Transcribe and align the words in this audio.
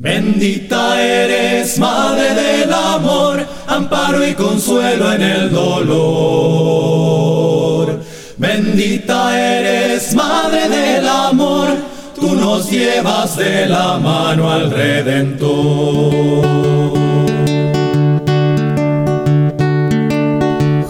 Bendita 0.00 1.02
eres, 1.02 1.76
Madre 1.76 2.32
del 2.32 2.72
Amor, 2.72 3.44
amparo 3.66 4.24
y 4.24 4.32
consuelo 4.32 5.12
en 5.12 5.22
el 5.22 5.50
dolor. 5.50 5.98
Bendita 8.36 9.36
eres, 9.36 10.14
Madre 10.14 10.68
del 10.68 11.08
Amor, 11.08 11.70
tú 12.14 12.36
nos 12.36 12.70
llevas 12.70 13.36
de 13.36 13.66
la 13.66 13.98
mano 13.98 14.48
al 14.48 14.70
Redentor. 14.70 16.46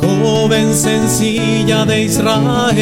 Joven 0.02 0.74
sencilla 0.74 1.86
de 1.86 2.02
Israel, 2.02 2.76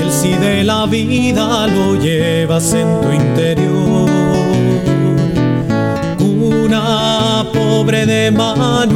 el 0.00 0.10
sí 0.10 0.32
de 0.32 0.64
la 0.64 0.84
vida 0.86 1.68
lo 1.68 1.94
llevas 1.94 2.72
en 2.72 3.00
tu 3.00 3.12
interior. 3.12 4.27
Pobre 7.68 8.06
de 8.06 8.30
Manuel, 8.30 8.88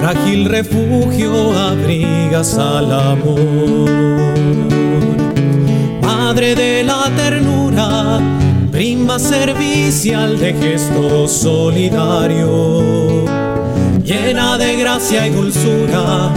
frágil 0.00 0.46
refugio 0.46 1.32
abrigas 1.52 2.56
al 2.56 2.90
amor. 2.90 3.90
Madre 6.00 6.54
de 6.54 6.82
la 6.84 7.10
ternura, 7.14 8.20
prima 8.72 9.18
servicial 9.18 10.38
de 10.38 10.54
gesto 10.54 11.28
solidario, 11.28 12.46
llena 14.02 14.56
de 14.56 14.76
gracia 14.76 15.26
y 15.26 15.30
dulzura, 15.30 16.32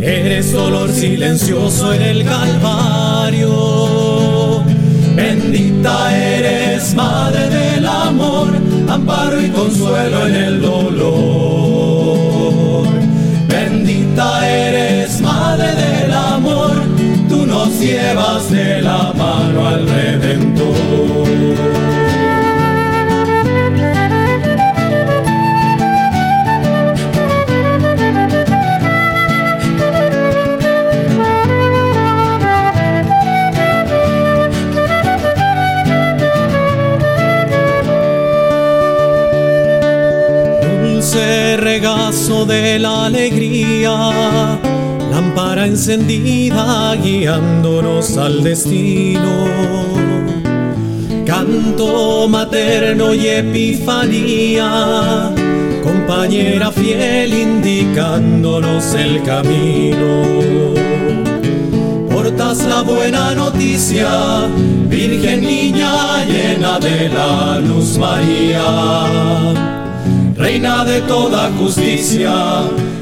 eres 0.00 0.52
dolor 0.52 0.90
silencioso 0.90 1.92
en 1.92 2.02
el 2.02 2.24
Calvario. 2.24 3.48
Bendita 5.16 6.16
eres, 6.16 6.94
Madre 6.94 7.48
del 7.48 7.84
Amor, 7.86 8.67
amparo 8.88 9.40
y 9.40 9.50
consuelo 9.50 10.26
en 10.26 10.34
el 10.34 10.60
dolor. 10.60 11.18
Bendita 13.46 14.48
eres, 14.48 15.20
Madre 15.20 15.74
del 15.74 16.12
Amor, 16.12 16.72
tú 17.28 17.46
nos 17.46 17.78
llevas 17.78 18.50
de 18.50 18.82
la 18.82 19.12
mano 19.16 19.68
al 19.68 19.88
Redentor. 19.88 20.78
Dulce 41.10 41.56
regazo 41.56 42.44
de 42.44 42.78
la 42.78 43.06
alegría, 43.06 44.58
lámpara 45.10 45.64
encendida 45.64 46.94
guiándonos 46.96 48.18
al 48.18 48.44
destino. 48.44 49.46
Canto 51.24 52.28
materno 52.28 53.14
y 53.14 53.26
epifanía, 53.26 54.70
compañera 55.82 56.70
fiel 56.72 57.32
indicándonos 57.32 58.92
el 58.92 59.22
camino. 59.22 60.24
Portas 62.10 62.64
la 62.64 62.82
buena 62.82 63.34
noticia, 63.34 64.46
Virgen 64.90 65.40
niña 65.40 66.22
llena 66.26 66.78
de 66.78 67.08
la 67.08 67.60
luz 67.60 67.96
María. 67.96 69.77
Reina 70.38 70.84
de 70.84 71.00
toda 71.00 71.50
justicia, 71.58 72.32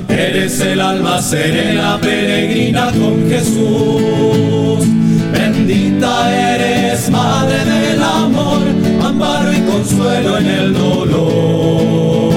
eres 0.08 0.58
el 0.60 0.80
alma 0.80 1.20
serena, 1.20 1.98
peregrina 2.00 2.86
con 2.92 3.28
Jesús. 3.28 4.86
Bendita 5.32 6.54
eres, 6.54 7.10
Madre 7.10 7.62
del 7.66 8.02
Amor, 8.02 8.62
amparo 9.04 9.52
y 9.52 9.60
consuelo 9.70 10.38
en 10.38 10.46
el 10.46 10.72
dolor. 10.72 12.32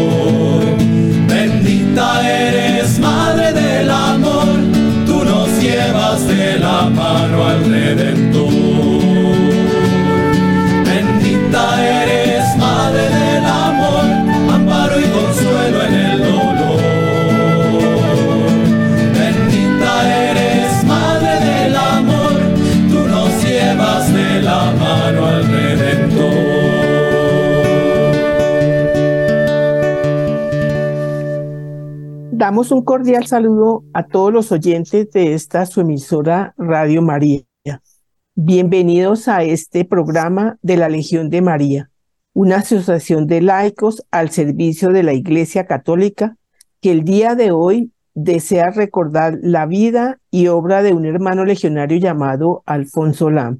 Bendita 1.30 2.30
eres, 2.30 3.00
Madre 3.00 3.54
del 3.54 3.90
Amor, 3.90 4.48
tú 5.06 5.24
nos 5.24 5.48
llevas 5.64 6.28
de 6.28 6.60
la 6.60 6.90
mano 6.90 7.46
al 7.46 7.64
Redentor. 7.64 8.29
Damos 32.40 32.72
un 32.72 32.86
cordial 32.86 33.28
saludo 33.28 33.84
a 33.92 34.08
todos 34.08 34.32
los 34.32 34.54
oyentes 34.54 35.12
de 35.12 35.34
esta 35.34 35.66
su 35.66 35.82
emisora 35.82 36.54
Radio 36.58 37.02
María. 37.02 37.44
Bienvenidos 38.34 39.28
a 39.28 39.44
este 39.44 39.84
programa 39.84 40.58
de 40.62 40.78
la 40.78 40.88
Legión 40.88 41.30
de 41.30 41.42
María, 41.42 41.92
una 42.32 42.60
asociación 42.60 43.28
de 43.28 43.42
laicos 43.42 44.06
al 44.10 44.30
servicio 44.30 44.92
de 44.92 45.04
la 45.04 45.12
Iglesia 45.12 45.68
Católica 45.68 46.38
que 46.80 46.94
el 46.94 47.04
día 47.04 47.36
de 47.36 47.52
hoy 47.52 47.92
desea 48.14 48.70
recordar 48.70 49.38
la 49.42 49.66
vida 49.66 50.22
y 50.32 50.48
obra 50.48 50.82
de 50.82 50.94
un 50.94 51.06
hermano 51.06 51.44
legionario 51.44 51.98
llamado 51.98 52.64
Alfonso 52.66 53.30
Lam, 53.30 53.60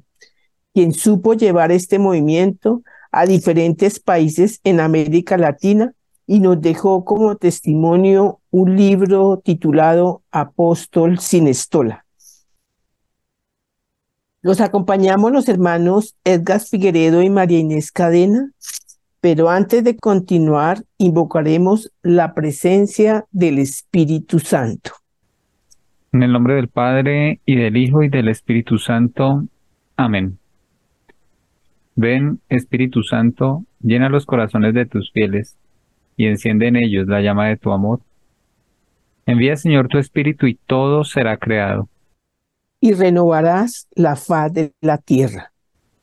quien 0.72 0.94
supo 0.94 1.34
llevar 1.34 1.70
este 1.70 1.98
movimiento 1.98 2.82
a 3.12 3.26
diferentes 3.26 4.00
países 4.00 4.58
en 4.64 4.80
América 4.80 5.36
Latina 5.36 5.92
y 6.30 6.38
nos 6.38 6.60
dejó 6.60 7.04
como 7.04 7.34
testimonio 7.34 8.38
un 8.52 8.76
libro 8.76 9.42
titulado 9.44 10.22
Apóstol 10.30 11.18
sin 11.18 11.48
estola. 11.48 12.04
Los 14.40 14.60
acompañamos 14.60 15.32
los 15.32 15.48
hermanos 15.48 16.14
Edgar 16.22 16.60
Figueredo 16.60 17.20
y 17.24 17.30
María 17.30 17.58
Inés 17.58 17.90
Cadena, 17.90 18.52
pero 19.20 19.50
antes 19.50 19.82
de 19.82 19.96
continuar, 19.96 20.84
invocaremos 20.98 21.90
la 22.00 22.32
presencia 22.32 23.24
del 23.32 23.58
Espíritu 23.58 24.38
Santo. 24.38 24.92
En 26.12 26.22
el 26.22 26.32
nombre 26.32 26.54
del 26.54 26.68
Padre, 26.68 27.40
y 27.44 27.56
del 27.56 27.76
Hijo, 27.76 28.04
y 28.04 28.08
del 28.08 28.28
Espíritu 28.28 28.78
Santo. 28.78 29.48
Amén. 29.96 30.38
Ven, 31.96 32.38
Espíritu 32.48 33.02
Santo, 33.02 33.64
llena 33.80 34.08
los 34.08 34.26
corazones 34.26 34.74
de 34.74 34.86
tus 34.86 35.10
fieles, 35.10 35.56
y 36.20 36.26
enciende 36.26 36.68
en 36.68 36.76
ellos 36.76 37.06
la 37.08 37.20
llama 37.20 37.48
de 37.48 37.56
tu 37.56 37.72
amor. 37.72 38.00
Envía, 39.26 39.56
Señor, 39.56 39.88
tu 39.88 39.98
Espíritu, 39.98 40.46
y 40.46 40.54
todo 40.54 41.04
será 41.04 41.36
creado 41.36 41.88
y 42.80 42.94
renovarás 42.94 43.88
la 43.94 44.16
faz 44.16 44.52
de 44.52 44.72
la 44.80 44.98
tierra. 44.98 45.52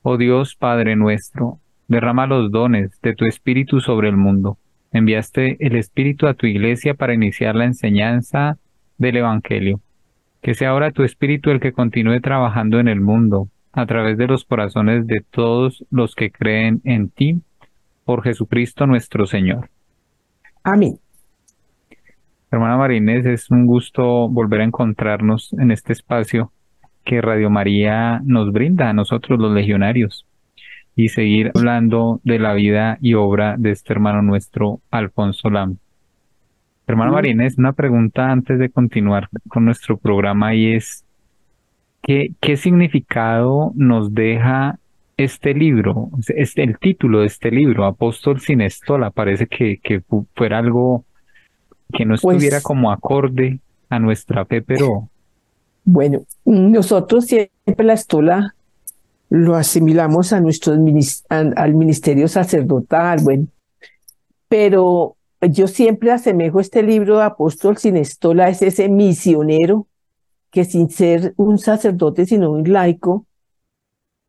Oh 0.02 0.16
Dios 0.16 0.54
Padre 0.54 0.94
nuestro, 0.96 1.58
derrama 1.88 2.26
los 2.26 2.50
dones 2.50 2.98
de 3.02 3.14
tu 3.14 3.26
Espíritu 3.26 3.80
sobre 3.80 4.08
el 4.08 4.16
mundo. 4.16 4.58
Enviaste 4.92 5.56
el 5.60 5.76
Espíritu 5.76 6.28
a 6.28 6.34
tu 6.34 6.46
iglesia 6.46 6.94
para 6.94 7.14
iniciar 7.14 7.56
la 7.56 7.64
enseñanza 7.64 8.58
del 8.96 9.16
Evangelio. 9.16 9.80
Que 10.40 10.54
sea 10.54 10.70
ahora 10.70 10.92
tu 10.92 11.02
Espíritu 11.02 11.50
el 11.50 11.60
que 11.60 11.72
continúe 11.72 12.20
trabajando 12.20 12.78
en 12.78 12.88
el 12.88 13.00
mundo, 13.00 13.48
a 13.72 13.86
través 13.86 14.16
de 14.16 14.28
los 14.28 14.44
corazones 14.44 15.06
de 15.06 15.22
todos 15.30 15.84
los 15.90 16.14
que 16.14 16.30
creen 16.30 16.80
en 16.84 17.10
ti, 17.10 17.42
por 18.04 18.22
Jesucristo 18.22 18.86
nuestro 18.86 19.26
Señor. 19.26 19.68
Amén. 20.70 20.98
Hermana 22.50 22.76
Marínez, 22.76 23.24
es 23.24 23.50
un 23.50 23.64
gusto 23.64 24.28
volver 24.28 24.60
a 24.60 24.64
encontrarnos 24.64 25.54
en 25.54 25.70
este 25.70 25.94
espacio 25.94 26.52
que 27.04 27.22
Radio 27.22 27.48
María 27.48 28.20
nos 28.22 28.52
brinda 28.52 28.90
a 28.90 28.92
nosotros 28.92 29.38
los 29.38 29.54
legionarios 29.54 30.26
y 30.94 31.08
seguir 31.08 31.52
hablando 31.54 32.20
de 32.22 32.38
la 32.38 32.52
vida 32.52 32.98
y 33.00 33.14
obra 33.14 33.56
de 33.56 33.70
este 33.70 33.94
hermano 33.94 34.20
nuestro, 34.20 34.82
Alfonso 34.90 35.48
Lam. 35.48 35.78
Hermano 36.86 37.12
Marínez, 37.12 37.56
una 37.56 37.72
pregunta 37.72 38.30
antes 38.30 38.58
de 38.58 38.68
continuar 38.68 39.30
con 39.48 39.64
nuestro 39.64 39.96
programa 39.96 40.54
y 40.54 40.74
es, 40.74 41.02
¿qué, 42.02 42.32
qué 42.42 42.58
significado 42.58 43.72
nos 43.74 44.12
deja 44.12 44.78
este 45.18 45.52
libro, 45.52 46.10
este, 46.28 46.62
el 46.62 46.78
título 46.78 47.20
de 47.20 47.26
este 47.26 47.50
libro, 47.50 47.84
Apóstol 47.84 48.40
sin 48.40 48.62
estola? 48.62 49.10
Parece 49.10 49.46
que, 49.46 49.78
que 49.82 50.00
fuera 50.34 50.58
algo 50.58 51.04
que 51.92 52.06
no 52.06 52.14
estuviera 52.14 52.56
pues, 52.56 52.62
como 52.64 52.90
acorde 52.90 53.60
a 53.90 53.98
nuestra 53.98 54.46
fe, 54.46 54.62
pero 54.62 55.10
bueno, 55.84 56.20
nosotros 56.44 57.24
siempre 57.24 57.86
la 57.86 57.94
estola 57.94 58.54
lo 59.30 59.56
asimilamos 59.56 60.32
a 60.32 60.40
nuestro 60.40 60.74
al 61.30 61.74
ministerio 61.74 62.28
sacerdotal, 62.28 63.20
bueno, 63.22 63.46
pero 64.48 65.16
yo 65.40 65.66
siempre 65.66 66.10
asemejo 66.10 66.60
este 66.60 66.82
libro 66.82 67.18
de 67.18 67.24
Apóstol 67.24 67.76
Sinestola, 67.76 68.48
es 68.48 68.62
ese 68.62 68.88
misionero 68.88 69.86
que 70.50 70.64
sin 70.64 70.90
ser 70.90 71.34
un 71.36 71.58
sacerdote, 71.58 72.26
sino 72.26 72.50
un 72.50 72.70
laico, 72.70 73.26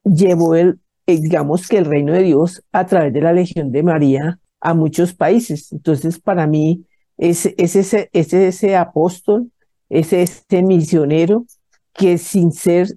llevó 0.04 0.56
el, 0.56 0.80
eh, 1.07 1.19
digamos 1.19 1.68
que 1.68 1.78
el 1.78 1.86
reino 1.86 2.13
de 2.13 2.24
Dios 2.24 2.63
a 2.72 2.86
través 2.86 3.13
de 3.13 3.22
la 3.22 3.34
Legión 3.34 3.72
de 3.72 3.84
María 3.84 4.40
a 4.62 4.74
muchos 4.74 5.13
países. 5.13 5.72
Entonces, 5.72 6.19
para 6.19 6.48
mí, 6.48 6.86
es, 7.18 7.46
es, 7.57 7.75
ese, 7.75 8.10
es 8.13 8.34
ese 8.34 8.75
apóstol, 8.75 9.51
es 9.90 10.13
ese 10.13 10.63
misionero 10.63 11.46
que 11.94 12.18
sin 12.18 12.51
ser, 12.51 12.88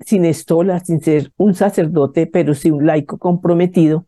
sin 0.00 0.24
estola, 0.24 0.80
sin 0.80 1.00
ser 1.00 1.32
un 1.36 1.54
sacerdote, 1.54 2.26
pero 2.26 2.54
sí 2.54 2.70
un 2.70 2.86
laico 2.86 3.18
comprometido, 3.18 4.06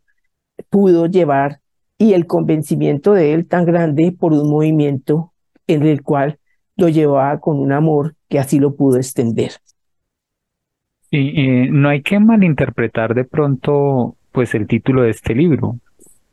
pudo 0.70 1.06
llevar 1.06 1.60
y 1.98 2.14
el 2.14 2.26
convencimiento 2.26 3.12
de 3.14 3.32
él 3.32 3.46
tan 3.48 3.64
grande 3.64 4.12
por 4.12 4.32
un 4.32 4.50
movimiento 4.50 5.32
en 5.66 5.84
el 5.84 6.02
cual 6.02 6.38
lo 6.76 6.88
llevaba 6.88 7.40
con 7.40 7.58
un 7.58 7.72
amor 7.72 8.16
que 8.28 8.38
así 8.38 8.58
lo 8.58 8.74
pudo 8.74 8.96
extender. 8.96 9.52
Y 11.14 11.68
no 11.70 11.90
hay 11.90 12.00
que 12.00 12.18
malinterpretar 12.18 13.14
de 13.14 13.24
pronto 13.24 14.16
pues 14.32 14.54
el 14.54 14.66
título 14.66 15.02
de 15.02 15.10
este 15.10 15.34
libro 15.34 15.76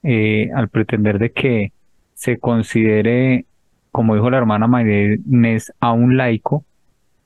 eh, 0.04 0.50
al 0.56 0.70
pretender 0.70 1.20
de 1.20 1.34
que 1.34 1.74
se 2.14 2.40
considere, 2.40 3.46
como 3.92 4.16
dijo 4.16 4.30
la 4.30 4.38
hermana 4.38 4.68
María 4.68 5.16
Inés, 5.16 5.74
a 5.82 5.92
un 5.92 6.16
laico 6.16 6.64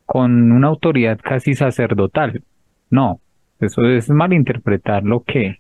con 0.08 0.52
una 0.52 0.68
autoridad 0.68 1.20
casi 1.22 1.54
sacerdotal. 1.54 2.42
No, 2.90 3.20
eso 3.60 3.84
es 3.84 4.10
malinterpretar 4.10 5.04
lo 5.04 5.22
que, 5.22 5.60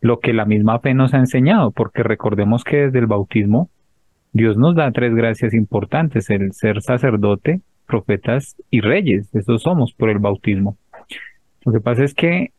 lo 0.00 0.18
que 0.18 0.32
la 0.32 0.44
misma 0.44 0.80
fe 0.80 0.92
nos 0.92 1.14
ha 1.14 1.18
enseñado, 1.18 1.70
porque 1.70 2.02
recordemos 2.02 2.64
que 2.64 2.86
desde 2.86 2.98
el 2.98 3.06
bautismo 3.06 3.70
Dios 4.32 4.56
nos 4.56 4.74
da 4.74 4.90
tres 4.90 5.14
gracias 5.14 5.54
importantes, 5.54 6.30
el 6.30 6.52
ser 6.52 6.82
sacerdote, 6.82 7.60
profetas 7.86 8.56
y 8.70 8.80
reyes, 8.80 9.32
eso 9.36 9.56
somos 9.58 9.92
por 9.92 10.10
el 10.10 10.18
bautismo. 10.18 10.76
Lo 11.64 11.72
que 11.72 11.80
pasa 11.80 12.04
es 12.04 12.14
que 12.14 12.52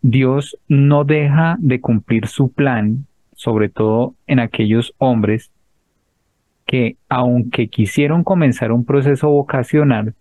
Dios 0.00 0.58
no 0.68 1.04
deja 1.04 1.56
de 1.58 1.80
cumplir 1.80 2.26
su 2.26 2.52
plan, 2.52 3.06
sobre 3.34 3.68
todo 3.68 4.14
en 4.26 4.40
aquellos 4.40 4.94
hombres 4.98 5.50
que 6.66 6.96
aunque 7.08 7.68
quisieron 7.68 8.24
comenzar 8.24 8.72
un 8.72 8.84
proceso 8.84 9.28
vocacional, 9.28 10.14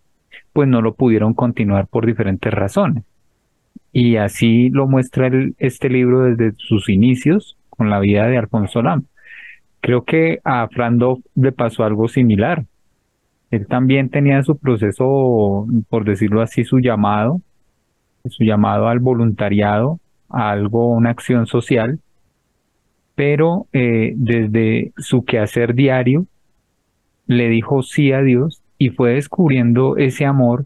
pues 0.53 0.67
no 0.67 0.81
lo 0.81 0.95
pudieron 0.95 1.33
continuar 1.33 1.87
por 1.87 2.05
diferentes 2.05 2.53
razones. 2.53 3.03
Y 3.93 4.17
así 4.17 4.69
lo 4.69 4.87
muestra 4.87 5.29
este 5.57 5.89
libro 5.89 6.21
desde 6.21 6.53
sus 6.57 6.89
inicios 6.89 7.57
con 7.69 7.89
la 7.89 7.99
vida 7.99 8.27
de 8.27 8.37
Alfonso 8.37 8.81
Lam. 8.81 9.05
Creo 9.81 10.03
que 10.03 10.39
a 10.43 10.67
Frando 10.67 11.19
le 11.35 11.51
pasó 11.51 11.83
algo 11.83 12.07
similar. 12.07 12.65
Él 13.49 13.67
también 13.67 14.09
tenía 14.09 14.43
su 14.43 14.57
proceso, 14.57 15.67
por 15.89 16.05
decirlo 16.05 16.41
así, 16.41 16.63
su 16.63 16.79
llamado, 16.79 17.41
su 18.29 18.43
llamado 18.43 18.87
al 18.87 18.99
voluntariado, 18.99 19.99
a 20.29 20.51
algo, 20.51 20.87
una 20.87 21.09
acción 21.09 21.45
social, 21.45 21.99
pero 23.15 23.67
eh, 23.73 24.13
desde 24.15 24.93
su 24.97 25.25
quehacer 25.25 25.75
diario 25.75 26.25
le 27.27 27.49
dijo 27.49 27.83
sí 27.83 28.11
a 28.11 28.21
Dios 28.21 28.61
y 28.77 28.89
fue 28.89 29.13
descubriendo 29.13 29.97
ese 29.97 30.25
amor 30.25 30.65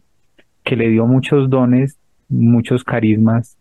que 0.63 0.75
le 0.75 0.89
dio 0.89 1.05
muchos 1.05 1.49
dones, 1.49 1.97
muchos 2.29 2.83
carismas 2.83 3.57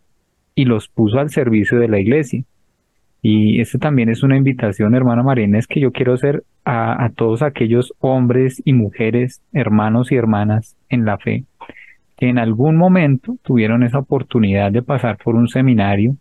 y 0.55 0.65
los 0.65 0.87
puso 0.87 1.19
al 1.19 1.29
servicio 1.29 1.79
de 1.79 1.87
la 1.87 1.99
iglesia. 1.99 2.43
Y 3.21 3.59
esto 3.59 3.79
también 3.79 4.09
es 4.09 4.21
una 4.21 4.37
invitación, 4.37 4.95
hermana 4.95 5.23
Marina, 5.23 5.57
es 5.57 5.65
que 5.67 5.79
yo 5.79 5.91
quiero 5.91 6.13
hacer 6.13 6.43
a 6.63 7.09
todos 7.15 7.41
aquellos 7.41 7.93
hombres 7.99 8.61
y 8.65 8.73
mujeres, 8.73 9.41
hermanos 9.51 10.11
y 10.11 10.15
hermanas 10.15 10.75
en 10.89 11.05
la 11.05 11.17
fe, 11.17 11.43
que 12.17 12.29
en 12.29 12.39
algún 12.39 12.77
momento 12.77 13.37
tuvieron 13.43 13.83
esa 13.83 13.99
oportunidad 13.99 14.71
de 14.71 14.81
pasar 14.81 15.17
por 15.17 15.35
un 15.35 15.47
seminario, 15.47 16.15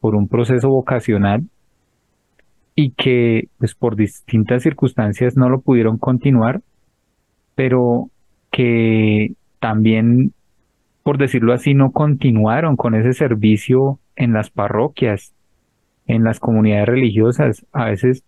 por 0.00 0.14
un 0.14 0.28
proceso 0.28 0.68
vocacional, 0.68 1.44
y 2.74 2.90
que 2.90 3.48
pues 3.58 3.74
por 3.74 3.96
distintas 3.96 4.62
circunstancias 4.62 5.36
no 5.36 5.48
lo 5.48 5.60
pudieron 5.60 5.98
continuar, 5.98 6.60
pero 7.54 8.10
que 8.50 9.34
también, 9.60 10.32
por 11.02 11.18
decirlo 11.18 11.52
así, 11.52 11.74
no 11.74 11.92
continuaron 11.92 12.76
con 12.76 12.94
ese 12.94 13.12
servicio 13.12 14.00
en 14.16 14.32
las 14.32 14.50
parroquias, 14.50 15.32
en 16.06 16.24
las 16.24 16.40
comunidades 16.40 16.86
religiosas. 16.86 17.64
A 17.72 17.86
veces 17.86 18.24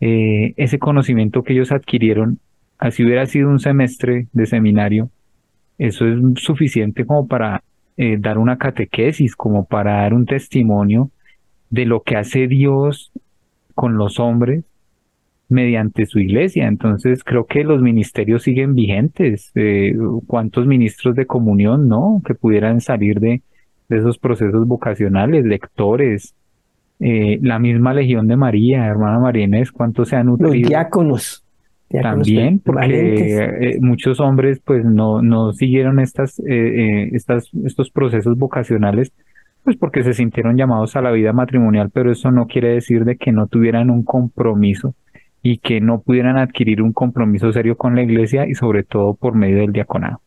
eh, 0.00 0.54
ese 0.56 0.78
conocimiento 0.78 1.42
que 1.42 1.52
ellos 1.52 1.72
adquirieron, 1.72 2.40
así 2.78 3.04
hubiera 3.04 3.26
sido 3.26 3.50
un 3.50 3.58
semestre 3.58 4.28
de 4.32 4.46
seminario, 4.46 5.10
eso 5.80 6.06
es 6.06 6.18
suficiente 6.36 7.06
como 7.06 7.26
para 7.26 7.62
eh, 7.96 8.18
dar 8.20 8.36
una 8.36 8.58
catequesis, 8.58 9.34
como 9.34 9.64
para 9.64 10.02
dar 10.02 10.12
un 10.12 10.26
testimonio 10.26 11.10
de 11.70 11.86
lo 11.86 12.02
que 12.02 12.16
hace 12.16 12.48
Dios 12.48 13.10
con 13.74 13.96
los 13.96 14.20
hombres 14.20 14.62
mediante 15.48 16.04
su 16.04 16.18
iglesia. 16.18 16.68
Entonces 16.68 17.24
creo 17.24 17.46
que 17.46 17.64
los 17.64 17.80
ministerios 17.80 18.42
siguen 18.42 18.74
vigentes. 18.74 19.52
Eh, 19.54 19.96
¿Cuántos 20.26 20.66
ministros 20.66 21.16
de 21.16 21.24
comunión, 21.24 21.88
no? 21.88 22.20
Que 22.26 22.34
pudieran 22.34 22.82
salir 22.82 23.18
de, 23.18 23.40
de 23.88 23.96
esos 23.96 24.18
procesos 24.18 24.66
vocacionales, 24.66 25.46
lectores, 25.46 26.34
eh, 26.98 27.38
la 27.40 27.58
misma 27.58 27.94
Legión 27.94 28.28
de 28.28 28.36
María, 28.36 28.84
hermana 28.84 29.18
María 29.18 29.44
Inés, 29.44 29.72
¿cuántos 29.72 30.10
se 30.10 30.16
han 30.16 30.26
nutrido? 30.26 30.52
Los 30.52 30.68
diáconos. 30.68 31.42
También, 31.90 32.60
porque 32.60 33.48
eh, 33.60 33.78
muchos 33.80 34.20
hombres 34.20 34.60
pues 34.64 34.84
no, 34.84 35.22
no 35.22 35.52
siguieron 35.52 35.98
estas, 35.98 36.38
eh, 36.38 36.44
eh, 36.46 37.10
estas, 37.14 37.50
estos 37.64 37.90
procesos 37.90 38.38
vocacionales, 38.38 39.12
pues 39.64 39.76
porque 39.76 40.04
se 40.04 40.14
sintieron 40.14 40.56
llamados 40.56 40.94
a 40.94 41.02
la 41.02 41.10
vida 41.10 41.32
matrimonial, 41.32 41.90
pero 41.92 42.12
eso 42.12 42.30
no 42.30 42.46
quiere 42.46 42.68
decir 42.68 43.04
de 43.04 43.16
que 43.16 43.32
no 43.32 43.48
tuvieran 43.48 43.90
un 43.90 44.04
compromiso 44.04 44.94
y 45.42 45.58
que 45.58 45.80
no 45.80 46.00
pudieran 46.00 46.38
adquirir 46.38 46.80
un 46.80 46.92
compromiso 46.92 47.52
serio 47.52 47.76
con 47.76 47.96
la 47.96 48.02
iglesia 48.02 48.46
y 48.46 48.54
sobre 48.54 48.84
todo 48.84 49.14
por 49.14 49.34
medio 49.34 49.58
del 49.58 49.72
diaconado. 49.72 50.20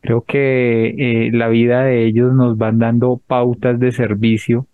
Creo 0.00 0.22
que 0.22 1.28
la 1.34 1.48
vida 1.48 1.84
de 1.84 2.06
ellos 2.06 2.32
nos 2.32 2.56
van 2.56 2.78
dando 2.78 3.20
pautas 3.26 3.78
de 3.78 3.92
servicio, 3.92 4.66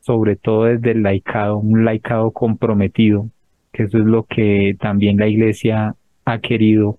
sobre 0.00 0.36
todo 0.36 0.64
desde 0.64 0.92
el 0.92 1.02
laicado, 1.02 1.58
un 1.58 1.84
laicado 1.84 2.30
comprometido, 2.30 3.28
que 3.74 3.82
eso 3.82 3.98
es 3.98 4.04
lo 4.04 4.22
que 4.24 4.76
también 4.80 5.18
la 5.18 5.26
iglesia 5.26 5.96
ha 6.24 6.38
querido 6.38 6.98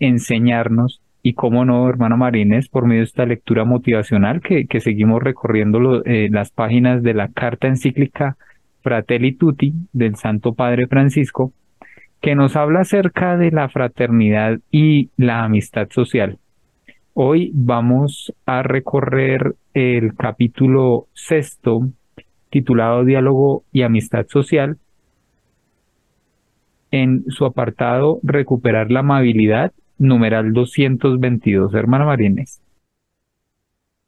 enseñarnos 0.00 1.00
y 1.22 1.34
cómo 1.34 1.64
no, 1.64 1.88
hermano 1.88 2.16
Marines, 2.16 2.68
por 2.68 2.84
medio 2.84 3.02
de 3.02 3.04
esta 3.04 3.26
lectura 3.26 3.64
motivacional 3.64 4.40
que, 4.40 4.66
que 4.66 4.80
seguimos 4.80 5.22
recorriendo 5.22 6.04
eh, 6.04 6.28
las 6.30 6.50
páginas 6.50 7.02
de 7.02 7.14
la 7.14 7.28
carta 7.28 7.68
encíclica 7.68 8.36
Fratelli 8.82 9.32
Tutti 9.32 9.72
del 9.92 10.16
Santo 10.16 10.54
Padre 10.54 10.88
Francisco, 10.88 11.52
que 12.20 12.34
nos 12.34 12.56
habla 12.56 12.80
acerca 12.80 13.36
de 13.36 13.52
la 13.52 13.68
fraternidad 13.68 14.58
y 14.72 15.10
la 15.16 15.44
amistad 15.44 15.88
social. 15.90 16.38
Hoy 17.14 17.52
vamos 17.54 18.32
a 18.46 18.62
recorrer 18.62 19.54
el 19.74 20.16
capítulo 20.16 21.06
sexto 21.12 21.88
titulado 22.50 23.04
Diálogo 23.04 23.62
y 23.72 23.82
Amistad 23.82 24.26
Social, 24.28 24.78
en 26.90 27.24
su 27.28 27.44
apartado 27.44 28.20
Recuperar 28.22 28.90
la 28.90 29.00
amabilidad, 29.00 29.72
numeral 29.98 30.52
222, 30.52 31.74
hermana 31.74 32.04
Marines. 32.04 32.60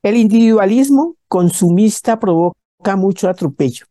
El 0.02 0.16
individualismo 0.16 1.16
consumista 1.28 2.18
provoca 2.18 2.96
mucho 2.96 3.28
atropello. 3.28 3.86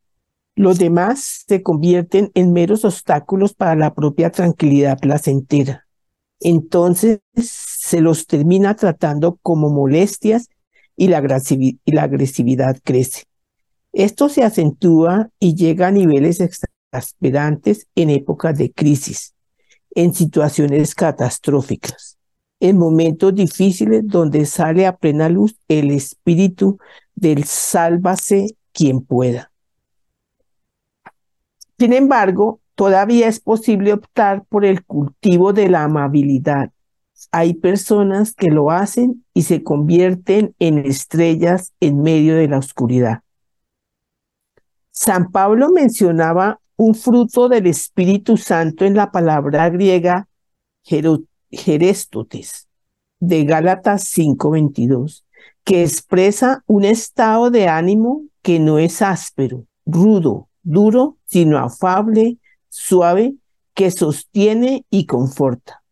Los 0.56 0.78
demás 0.78 1.46
se 1.48 1.64
convierten 1.64 2.32
en 2.34 2.52
meros 2.52 2.84
obstáculos 2.84 3.54
para 3.54 3.76
la 3.76 3.94
propia 3.94 4.30
tranquilidad 4.30 5.00
placentera. 5.00 5.86
Entonces 6.42 7.20
se 7.36 8.02
los 8.02 8.28
termina 8.28 8.76
tratando 8.76 9.38
como 9.42 9.70
molestias 9.70 10.50
y 10.98 11.08
la, 11.08 11.18
agresividad 11.18 12.78
crece. 12.84 13.24
Esto 13.94 14.30
se 14.30 14.44
acentúa 14.44 15.30
y 15.40 15.56
llega 15.56 15.88
a 15.88 15.92
niveles 15.92 16.42
exasperantes 16.92 17.88
en 17.96 18.10
épocas 18.10 18.58
de 18.58 18.72
crisis, 18.72 19.34
en 19.96 20.14
situaciones 20.14 20.94
catastróficas, 20.96 22.18
en 22.60 22.78
momentos 22.78 23.34
difíciles 23.34 24.04
donde 24.06 24.46
sale 24.46 24.86
a 24.86 24.96
plena 24.96 25.30
luz 25.30 25.56
el 25.68 25.92
espíritu 25.92 26.78
del 27.16 27.46
sálvase 27.46 28.56
quien 28.74 29.02
pueda. 29.02 29.52
Sin 31.80 31.94
embargo, 31.94 32.60
todavía 32.76 33.28
es 33.28 33.40
posible 33.40 33.94
optar 33.94 34.44
por 34.46 34.66
el 34.66 34.84
cultivo 34.86 35.54
de 35.54 35.70
la 35.70 35.84
amabilidad, 35.84 36.72
hay 37.32 37.54
personas 37.54 38.34
que 38.34 38.50
lo 38.50 38.72
hacen 38.72 39.24
y 39.34 39.44
se 39.44 39.62
convierten 39.62 40.56
en 40.58 40.80
estrellas 40.80 41.74
en 41.80 42.02
medio 42.02 42.36
de 42.36 42.48
la 42.48 42.58
oscuridad. 42.58 43.22
San 44.92 45.32
Pablo 45.32 45.70
mencionaba 45.70 46.61
un 46.82 46.96
fruto 46.96 47.48
del 47.48 47.68
Espíritu 47.68 48.38
Santo 48.38 48.86
en 48.86 48.96
la 48.96 49.12
palabra 49.12 49.70
griega 49.70 50.28
geréstotes 51.52 52.68
de 53.20 53.46
Gálatas 53.46 54.06
5:22, 54.06 55.24
que 55.64 55.84
expresa 55.84 56.64
un 56.66 56.84
estado 56.84 57.52
de 57.52 57.68
ánimo 57.68 58.24
que 58.42 58.60
no 58.60 58.80
es 58.80 59.04
áspero, 59.04 59.68
rudo, 59.86 60.50
duro, 60.64 61.18
sino 61.26 61.60
afable, 61.60 62.40
suave, 62.70 63.36
que 63.76 63.92
sostiene 63.92 64.84
y 64.90 65.06
conforta. 65.06 65.84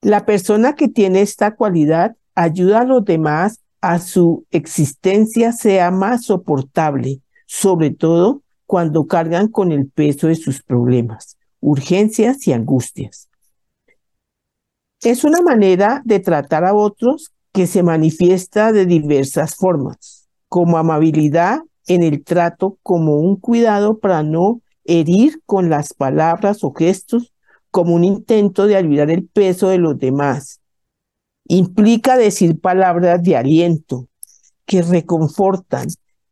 La 0.00 0.24
persona 0.24 0.76
que 0.76 0.88
tiene 0.88 1.20
esta 1.20 1.56
cualidad 1.56 2.16
ayuda 2.34 2.80
a 2.80 2.84
los 2.84 3.04
demás 3.04 3.60
a 3.82 3.98
su 3.98 4.46
existencia 4.50 5.52
sea 5.52 5.90
más 5.90 6.24
soportable, 6.24 7.20
sobre 7.44 7.90
todo 7.90 8.40
cuando 8.70 9.08
cargan 9.08 9.48
con 9.48 9.72
el 9.72 9.90
peso 9.90 10.28
de 10.28 10.36
sus 10.36 10.62
problemas, 10.62 11.36
urgencias 11.58 12.46
y 12.46 12.52
angustias. 12.52 13.28
Es 15.02 15.24
una 15.24 15.42
manera 15.42 16.02
de 16.04 16.20
tratar 16.20 16.64
a 16.64 16.72
otros 16.72 17.32
que 17.52 17.66
se 17.66 17.82
manifiesta 17.82 18.70
de 18.70 18.86
diversas 18.86 19.56
formas, 19.56 20.28
como 20.46 20.78
amabilidad 20.78 21.62
en 21.88 22.04
el 22.04 22.22
trato, 22.22 22.78
como 22.84 23.16
un 23.16 23.34
cuidado 23.40 23.98
para 23.98 24.22
no 24.22 24.60
herir 24.84 25.42
con 25.46 25.68
las 25.68 25.92
palabras 25.92 26.62
o 26.62 26.72
gestos, 26.72 27.32
como 27.72 27.96
un 27.96 28.04
intento 28.04 28.68
de 28.68 28.76
aliviar 28.76 29.10
el 29.10 29.26
peso 29.26 29.68
de 29.68 29.78
los 29.78 29.98
demás. 29.98 30.60
Implica 31.48 32.16
decir 32.16 32.60
palabras 32.60 33.20
de 33.24 33.36
aliento 33.36 34.06
que 34.64 34.82
reconfortan, 34.82 35.88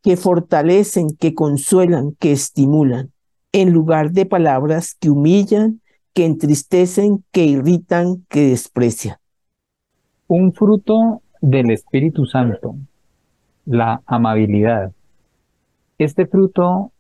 que 0.09 0.17
fortalecen, 0.17 1.09
que 1.21 1.35
consuelan, 1.35 2.13
que 2.19 2.33
estimulan, 2.33 3.13
en 3.53 3.75
lugar 3.75 4.13
de 4.13 4.25
palabras 4.25 4.97
que 4.99 5.11
humillan, 5.11 5.83
que 6.15 6.25
entristecen, 6.25 7.27
que 7.31 7.45
irritan, 7.45 8.25
que 8.31 8.49
desprecian. 8.49 9.19
Un 10.27 10.55
fruto 10.55 11.21
del 11.43 11.71
Espíritu 11.73 12.25
Santo, 12.25 12.77
la 13.67 14.01
amabilidad. 14.07 14.93
Este 15.99 16.25
fruto 16.25 16.91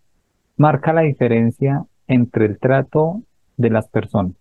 marca 0.59 0.93
la 0.93 1.01
diferencia 1.01 1.87
entre 2.09 2.45
el 2.45 2.59
trato 2.59 3.23
de 3.57 3.71
las 3.71 3.89
personas. 3.89 4.35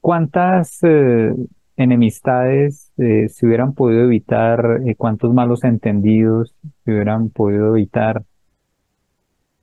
¿Cuántas 0.00 0.78
eh, 0.84 1.34
enemistades 1.76 2.90
eh, 2.96 3.28
se 3.28 3.44
hubieran 3.44 3.74
podido 3.74 4.04
evitar, 4.04 4.80
eh, 4.86 4.94
cuántos 4.94 5.34
malos 5.34 5.64
entendidos 5.64 6.54
hubieran 6.92 7.30
podido 7.30 7.76
evitar 7.76 8.24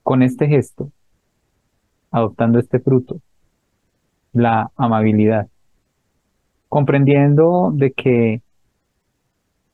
con 0.02 0.22
este 0.22 0.48
gesto, 0.48 0.90
adoptando 2.10 2.58
este 2.58 2.80
fruto, 2.80 3.20
la 4.32 4.70
amabilidad, 4.76 5.48
comprendiendo 6.68 7.70
de 7.74 7.92
que 7.92 8.42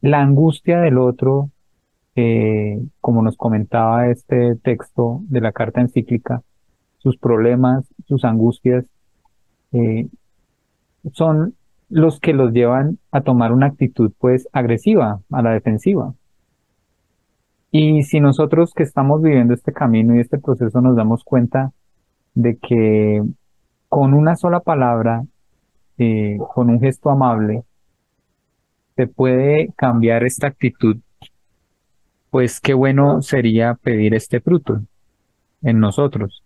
la 0.00 0.20
angustia 0.20 0.80
del 0.80 0.98
otro, 0.98 1.50
eh, 2.16 2.80
como 3.00 3.22
nos 3.22 3.36
comentaba 3.36 4.08
este 4.08 4.56
texto 4.56 5.20
de 5.24 5.40
la 5.40 5.52
carta 5.52 5.80
encíclica, 5.80 6.42
sus 6.98 7.16
problemas, 7.16 7.86
sus 8.06 8.24
angustias, 8.24 8.84
son 11.12 11.54
los 11.88 12.20
que 12.20 12.32
los 12.32 12.52
llevan 12.52 12.98
a 13.10 13.22
tomar 13.22 13.52
una 13.52 13.66
actitud 13.66 14.12
pues 14.18 14.48
agresiva, 14.52 15.20
a 15.30 15.42
la 15.42 15.52
defensiva. 15.52 16.14
Y 17.70 18.02
si 18.04 18.20
nosotros 18.20 18.72
que 18.75 18.82
estamos 18.82 19.22
viviendo 19.22 19.52
este 19.52 19.72
camino 19.72 20.16
y 20.16 20.20
este 20.20 20.38
proceso 20.38 20.80
nos 20.80 20.96
damos 20.96 21.22
cuenta 21.25 21.72
de 22.34 22.56
que 22.56 23.22
con 23.88 24.14
una 24.14 24.37
sola 24.37 24.60
palabra, 24.60 25.25
eh, 25.98 26.38
con 26.54 26.70
un 26.70 26.80
gesto 26.80 27.10
amable, 27.10 27.64
se 28.96 29.06
puede 29.06 29.72
cambiar 29.76 30.25
esta 30.25 30.48
actitud, 30.48 30.96
pues 32.30 32.60
qué 32.60 32.75
bueno 32.75 33.22
sería 33.22 33.75
pedir 33.75 34.14
este 34.14 34.40
fruto 34.40 34.82
en 35.62 35.80
nosotros. 35.80 36.42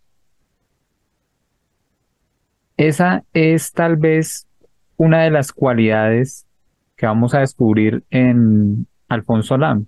Esa 2.77 3.25
es 3.33 3.73
tal 3.73 3.97
vez 3.97 4.47
una 4.97 5.23
de 5.23 5.31
las 5.31 5.53
cualidades 5.53 6.47
que 6.97 7.07
vamos 7.07 7.35
a 7.35 7.41
descubrir 7.41 8.05
en 8.11 8.87
Alfonso 9.09 9.57
Lam, 9.57 9.87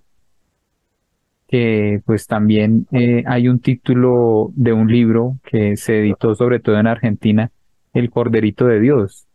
que 1.47 2.01
pues 2.05 2.27
también 2.27 2.87
eh, 2.91 3.23
hay 3.27 3.47
un 3.47 3.59
título 3.59 4.51
de 4.55 4.73
un 4.73 4.87
libro 4.87 5.37
que 5.43 5.77
se 5.77 5.99
editó 5.99 6.35
sobre 6.35 6.59
todo 6.59 6.79
en 6.79 6.87
Argentina, 6.87 7.51
El 7.93 8.09
Corderito 8.09 8.65
de 8.65 8.79
Dios, 8.79 9.27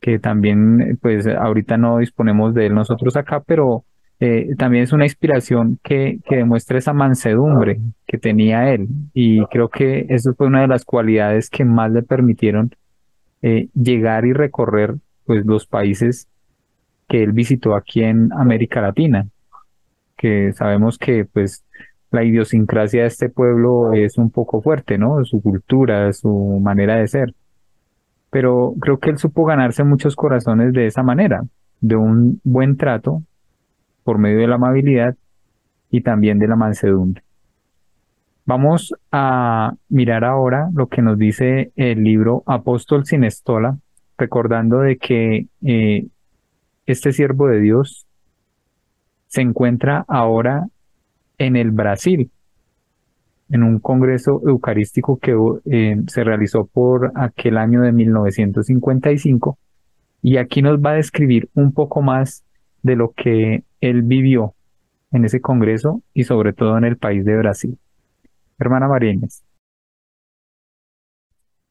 que 0.00 0.18
también 0.18 0.98
pues 1.00 1.26
ahorita 1.26 1.76
no 1.76 1.98
disponemos 1.98 2.54
de 2.54 2.66
él 2.66 2.74
nosotros 2.74 3.16
acá, 3.16 3.40
pero 3.40 3.84
eh, 4.20 4.54
también 4.56 4.84
es 4.84 4.92
una 4.92 5.04
inspiración 5.04 5.80
que, 5.82 6.20
que 6.24 6.36
demuestra 6.36 6.78
esa 6.78 6.92
mansedumbre 6.92 7.80
que 8.06 8.18
tenía 8.18 8.72
él. 8.72 8.86
Y 9.14 9.44
creo 9.46 9.68
que 9.68 10.06
eso 10.10 10.34
fue 10.34 10.46
una 10.46 10.60
de 10.60 10.68
las 10.68 10.84
cualidades 10.84 11.50
que 11.50 11.64
más 11.64 11.90
le 11.90 12.02
permitieron 12.02 12.70
eh, 13.42 13.68
llegar 13.74 14.24
y 14.24 14.32
recorrer 14.32 14.94
pues 15.24 15.44
los 15.44 15.66
países 15.66 16.28
que 17.08 17.24
él 17.24 17.32
visitó 17.32 17.74
aquí 17.74 18.04
en 18.04 18.32
América 18.32 18.80
Latina, 18.80 19.26
que 20.22 20.52
sabemos 20.52 20.98
que 20.98 21.24
pues 21.24 21.64
la 22.12 22.22
idiosincrasia 22.22 23.02
de 23.02 23.08
este 23.08 23.28
pueblo 23.28 23.92
es 23.92 24.18
un 24.18 24.30
poco 24.30 24.62
fuerte, 24.62 24.96
¿no? 24.96 25.24
Su 25.24 25.42
cultura, 25.42 26.12
su 26.12 26.60
manera 26.62 26.94
de 26.94 27.08
ser. 27.08 27.34
Pero 28.30 28.74
creo 28.80 29.00
que 29.00 29.10
él 29.10 29.18
supo 29.18 29.44
ganarse 29.44 29.82
muchos 29.82 30.14
corazones 30.14 30.72
de 30.74 30.86
esa 30.86 31.02
manera, 31.02 31.42
de 31.80 31.96
un 31.96 32.40
buen 32.44 32.76
trato 32.76 33.24
por 34.04 34.18
medio 34.18 34.38
de 34.38 34.46
la 34.46 34.54
amabilidad 34.54 35.16
y 35.90 36.02
también 36.02 36.38
de 36.38 36.46
la 36.46 36.54
mansedumbre. 36.54 37.24
Vamos 38.46 38.94
a 39.10 39.74
mirar 39.88 40.24
ahora 40.24 40.70
lo 40.72 40.86
que 40.86 41.02
nos 41.02 41.18
dice 41.18 41.72
el 41.74 42.04
libro 42.04 42.44
Apóstol 42.46 43.06
sin 43.06 43.24
estola, 43.24 43.76
recordando 44.16 44.78
de 44.78 44.98
que 44.98 45.46
eh, 45.64 46.06
este 46.86 47.12
siervo 47.12 47.48
de 47.48 47.60
Dios 47.60 48.06
se 49.32 49.40
encuentra 49.40 50.04
ahora 50.08 50.68
en 51.38 51.56
el 51.56 51.70
Brasil, 51.70 52.30
en 53.48 53.62
un 53.62 53.78
congreso 53.78 54.42
eucarístico 54.46 55.18
que 55.18 55.34
eh, 55.64 55.96
se 56.06 56.22
realizó 56.22 56.66
por 56.66 57.12
aquel 57.14 57.56
año 57.56 57.80
de 57.80 57.92
1955, 57.92 59.56
y 60.20 60.36
aquí 60.36 60.60
nos 60.60 60.80
va 60.80 60.90
a 60.90 60.96
describir 60.96 61.48
un 61.54 61.72
poco 61.72 62.02
más 62.02 62.44
de 62.82 62.94
lo 62.94 63.12
que 63.12 63.64
él 63.80 64.02
vivió 64.02 64.54
en 65.12 65.24
ese 65.24 65.40
congreso 65.40 66.02
y 66.12 66.24
sobre 66.24 66.52
todo 66.52 66.76
en 66.76 66.84
el 66.84 66.98
país 66.98 67.24
de 67.24 67.38
Brasil. 67.38 67.78
Hermana 68.58 68.86
Marínez. 68.86 69.42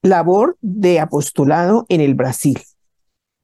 Labor 0.02 0.56
de 0.62 0.98
apostolado 0.98 1.86
en 1.88 2.00
el 2.00 2.16
Brasil. 2.16 2.58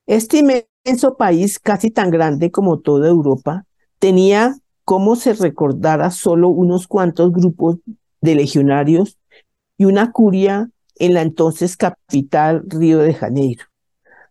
Este 0.08 0.38
inmenso 0.38 1.16
país, 1.16 1.60
casi 1.60 1.92
tan 1.92 2.10
grande 2.10 2.50
como 2.50 2.80
toda 2.80 3.08
Europa, 3.08 3.64
tenía, 3.98 4.56
como 4.84 5.16
se 5.16 5.34
recordara, 5.34 6.10
solo 6.10 6.48
unos 6.48 6.86
cuantos 6.86 7.32
grupos 7.32 7.78
de 8.20 8.34
legionarios 8.34 9.18
y 9.76 9.84
una 9.84 10.12
curia 10.12 10.70
en 10.96 11.14
la 11.14 11.22
entonces 11.22 11.76
capital 11.76 12.64
Río 12.66 12.98
de 12.98 13.14
Janeiro. 13.14 13.64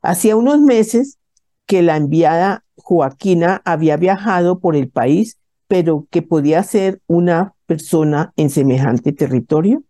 Hacía 0.02 0.36
unos 0.36 0.60
meses 0.60 1.18
que 1.66 1.82
la 1.82 1.98
enviada 1.98 2.64
Joaquina 2.76 3.62
había 3.66 3.98
viajado 3.98 4.60
por 4.60 4.76
el 4.76 4.90
país, 4.90 5.38
pero 5.68 6.08
que 6.10 6.22
podía 6.22 6.64
ser 6.64 7.02
una 7.08 7.54
persona 7.66 8.34
en 8.38 8.50
semejante 8.50 9.12
territorio? 9.12 9.84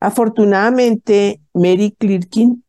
Afortunadamente, 0.00 1.40
Mary 1.52 1.94
Clerkin 1.98 2.64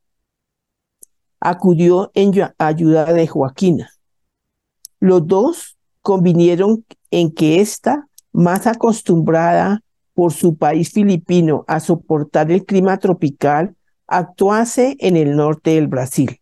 acudió 1.40 2.12
en 2.16 2.34
ayuda 2.58 3.14
de 3.14 3.28
Joaquina. 3.28 3.90
Los 5.00 5.28
dos 5.28 5.77
convinieron 6.08 6.86
en 7.12 7.34
que 7.34 7.60
ésta, 7.60 8.08
más 8.32 8.66
acostumbrada 8.66 9.82
por 10.14 10.32
su 10.32 10.56
país 10.56 10.90
filipino 10.94 11.66
a 11.68 11.82
soportar 11.82 12.50
el 12.50 12.64
clima 12.64 12.98
tropical, 12.98 13.76
actuase 14.08 14.96
en 15.00 15.18
el 15.18 15.36
norte 15.36 15.72
del 15.72 15.88
Brasil. 15.88 16.40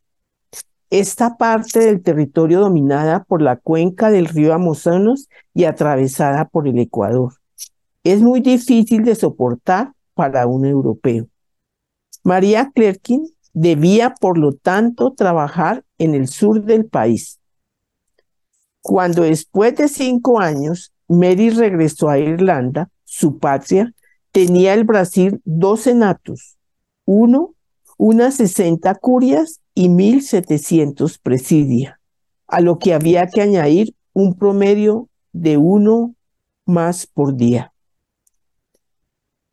Esta 0.91 1.37
parte 1.37 1.79
del 1.79 2.03
territorio 2.03 2.59
dominada 2.59 3.23
por 3.23 3.41
la 3.41 3.55
cuenca 3.55 4.11
del 4.11 4.27
río 4.27 4.53
Amazonas 4.53 5.25
y 5.55 5.63
atravesada 5.63 6.45
por 6.45 6.67
el 6.67 6.77
Ecuador 6.77 7.33
es 8.03 8.21
muy 8.21 8.41
difícil 8.41 9.03
de 9.03 9.15
soportar 9.15 9.93
para 10.13 10.45
un 10.45 10.67
europeo. 10.67 11.25
María 12.23 12.71
Clerkin 12.71 13.27
Debía, 13.53 14.13
por 14.13 14.37
lo 14.37 14.53
tanto, 14.53 15.13
trabajar 15.13 15.83
en 15.97 16.13
el 16.13 16.27
sur 16.27 16.61
del 16.61 16.85
país. 16.85 17.39
Cuando 18.87 19.23
después 19.23 19.75
de 19.77 19.87
cinco 19.87 20.39
años 20.39 20.93
Mary 21.07 21.49
regresó 21.49 22.07
a 22.07 22.19
Irlanda, 22.19 22.91
su 23.03 23.39
patria, 23.39 23.91
tenía 24.31 24.75
el 24.75 24.83
Brasil 24.83 25.41
dos 25.43 25.81
senatos, 25.81 26.59
uno, 27.03 27.55
unas 27.97 28.35
60 28.35 28.93
curias 28.93 29.59
y 29.73 29.87
1.700 29.89 31.17
presidia, 31.19 31.99
a 32.45 32.61
lo 32.61 32.77
que 32.77 32.93
había 32.93 33.25
que 33.25 33.41
añadir 33.41 33.95
un 34.13 34.35
promedio 34.35 35.09
de 35.33 35.57
uno 35.57 36.13
más 36.67 37.07
por 37.07 37.35
día. 37.35 37.73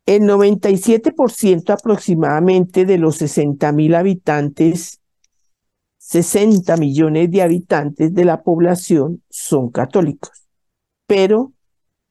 El 0.05 0.25
97% 0.25 1.71
aproximadamente 1.71 2.85
de 2.85 2.99
los 2.99 3.17
60 3.17 3.73
mil 3.73 3.95
habitantes, 3.95 5.01
60 6.13 6.77
millones 6.77 7.31
de 7.31 7.41
habitantes 7.41 8.13
de 8.13 8.27
la 8.27 8.43
población 8.43 9.23
son 9.31 9.71
católicos. 9.71 10.47
Pero 11.07 11.55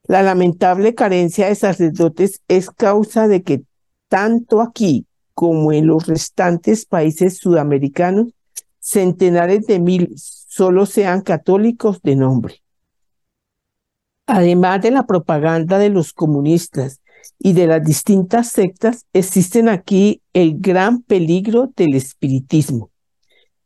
la 0.08 0.24
lamentable 0.24 0.96
carencia 0.96 1.46
de 1.46 1.54
sacerdotes 1.54 2.40
es 2.48 2.68
causa 2.68 3.28
de 3.28 3.44
que 3.44 3.62
tanto 4.08 4.60
aquí 4.60 5.06
como 5.34 5.70
en 5.70 5.86
los 5.86 6.08
restantes 6.08 6.84
países 6.84 7.38
sudamericanos, 7.38 8.34
centenares 8.80 9.68
de 9.68 9.78
miles 9.78 10.46
solo 10.48 10.84
sean 10.84 11.20
católicos 11.20 12.02
de 12.02 12.16
nombre. 12.16 12.56
Además 14.26 14.82
de 14.82 14.90
la 14.90 15.06
propaganda 15.06 15.78
de 15.78 15.90
los 15.90 16.12
comunistas 16.12 17.00
y 17.38 17.52
de 17.52 17.68
las 17.68 17.84
distintas 17.84 18.48
sectas, 18.48 19.06
existen 19.12 19.68
aquí 19.68 20.22
el 20.32 20.58
gran 20.58 21.02
peligro 21.02 21.72
del 21.76 21.94
espiritismo, 21.94 22.90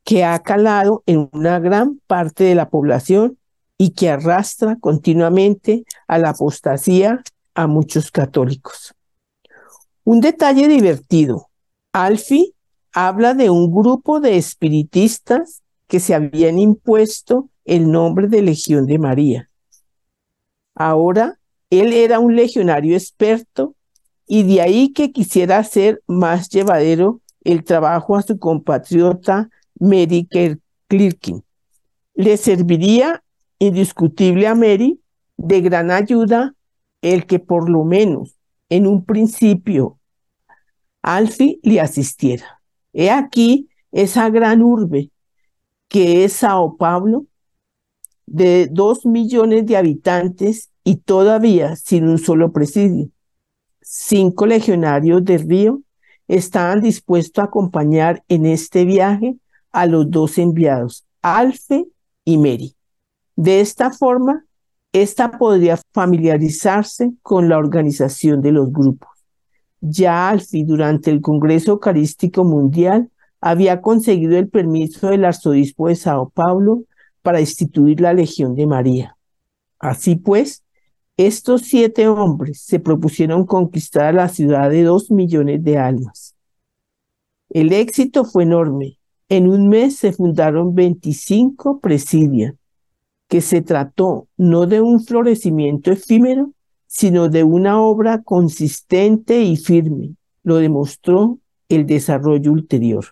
que 0.07 0.23
ha 0.23 0.39
calado 0.39 1.03
en 1.07 1.29
una 1.33 1.59
gran 1.59 2.01
parte 2.07 2.45
de 2.45 2.55
la 2.55 2.71
población 2.71 3.39
y 3.77 3.91
que 3.91 4.09
arrastra 4.09 4.77
continuamente 4.77 5.85
a 6.07 6.19
la 6.19 6.31
apostasía 6.31 7.25
a 7.55 7.67
muchos 7.67 8.13
católicos. 8.13 8.95
Un 10.05 10.21
detalle 10.21 10.69
divertido. 10.69 11.49
Alfie 11.93 12.55
habla 12.93 13.35
de 13.35 13.51
un 13.51 13.75
grupo 13.75 14.21
de 14.21 14.37
espiritistas 14.37 15.63
que 15.89 15.99
se 15.99 16.15
habían 16.15 16.61
impuesto 16.61 17.51
el 17.65 17.91
nombre 17.91 18.29
de 18.29 18.43
Legión 18.43 18.87
de 18.87 19.01
María. 19.01 19.51
Ahora 20.77 21.41
él 21.69 21.93
era 21.93 22.21
un 22.21 22.37
legionario 22.37 22.95
experto 22.95 23.75
y 24.29 24.45
de 24.45 24.61
ahí 24.61 24.93
que 24.93 25.11
quisiera 25.11 25.59
hacer 25.59 26.01
más 26.07 26.49
llevadero 26.49 27.21
el 27.43 27.65
trabajo 27.65 28.15
a 28.15 28.23
su 28.23 28.39
compatriota 28.39 29.51
Mary 29.79 30.29
Clerkin. 30.89 31.43
Le 32.15 32.37
serviría 32.37 33.23
indiscutible 33.59 34.47
a 34.47 34.55
Mary 34.55 35.01
de 35.37 35.61
gran 35.61 35.91
ayuda 35.91 36.55
el 37.03 37.27
que 37.27 37.39
por 37.39 37.69
lo 37.69 37.85
menos 37.85 38.37
en 38.69 38.87
un 38.87 39.05
principio 39.05 39.99
Alfie 41.03 41.61
le 41.63 41.81
asistiera. 41.81 42.61
He 42.93 43.11
aquí 43.11 43.69
esa 43.93 44.29
gran 44.31 44.63
urbe 44.63 45.11
que 45.89 46.25
es 46.25 46.33
Sao 46.35 46.77
Paulo, 46.77 47.27
de 48.27 48.67
dos 48.71 49.07
millones 49.07 49.67
de 49.67 49.77
habitantes 49.77 50.71
y 50.83 50.97
todavía 50.97 51.77
sin 51.77 52.09
un 52.09 52.19
solo 52.19 52.53
presidio. 52.53 53.09
Cinco 53.81 54.47
legionarios 54.47 55.25
de 55.25 55.39
Río 55.39 55.83
estaban 56.27 56.81
dispuestos 56.81 57.41
a 57.41 57.47
acompañar 57.47 58.25
en 58.29 58.47
este 58.47 58.85
viaje 58.85 59.37
a 59.77 59.85
los 59.85 60.11
dos 60.11 60.39
enviados, 60.39 61.05
Alfe 61.21 61.87
y 62.25 62.39
Mary. 62.39 62.75
De 63.37 63.61
esta 63.61 63.91
forma, 63.91 64.47
esta 64.93 65.33
podría 65.33 65.79
familiarizarse 65.93 67.13
con 67.21 67.51
la 67.51 67.59
organización 67.59 68.41
de 68.41 68.53
los 68.53 68.73
grupos. 68.73 69.11
Ya 69.83 70.31
Alfi, 70.31 70.65
durante 70.65 71.11
el 71.11 71.21
Congreso 71.21 71.73
Eucarístico 71.73 72.43
Mundial, 72.43 73.11
había 73.43 73.83
conseguido 73.83 74.39
el 74.39 74.49
permiso 74.49 75.09
del 75.09 75.27
arzobispo 75.27 75.89
de 75.89 75.97
Sao 75.97 76.31
Paulo 76.31 76.85
para 77.21 77.41
instituir 77.41 78.01
la 78.01 78.15
Legión 78.15 78.55
de 78.55 78.67
María. 78.67 79.19
Así 79.79 80.17
pues, 80.17 80.65
estos 81.19 81.63
siete 81.63 82.09
hombres 82.09 82.63
se 82.63 82.81
propusieron 82.81 83.45
conquistar 83.45 84.15
la 84.15 84.31
ciudad 84.31 84.71
de 84.71 84.85
dos 84.85 85.11
millones 85.11 85.63
de 85.63 85.77
almas. 85.77 86.35
El 87.51 87.75
éxito 87.75 88.25
fue 88.25 88.45
enorme. 88.45 88.96
En 89.29 89.49
un 89.49 89.69
mes 89.69 89.97
se 89.97 90.13
fundaron 90.13 90.77
25 90.77 91.81
presidios, 91.81 92.55
que 93.29 93.41
se 93.41 93.61
trató 93.61 94.29
no 94.37 94.67
de 94.67 94.81
un 94.81 95.01
florecimiento 95.01 95.91
efímero, 95.91 96.53
sino 96.87 97.29
de 97.29 97.43
una 97.43 97.81
obra 97.81 98.23
consistente 98.23 99.43
y 99.43 99.57
firme. 99.57 100.15
Lo 100.45 100.57
demostró 100.57 101.39
el 101.69 101.87
desarrollo 101.87 102.53
ulterior. 102.53 103.07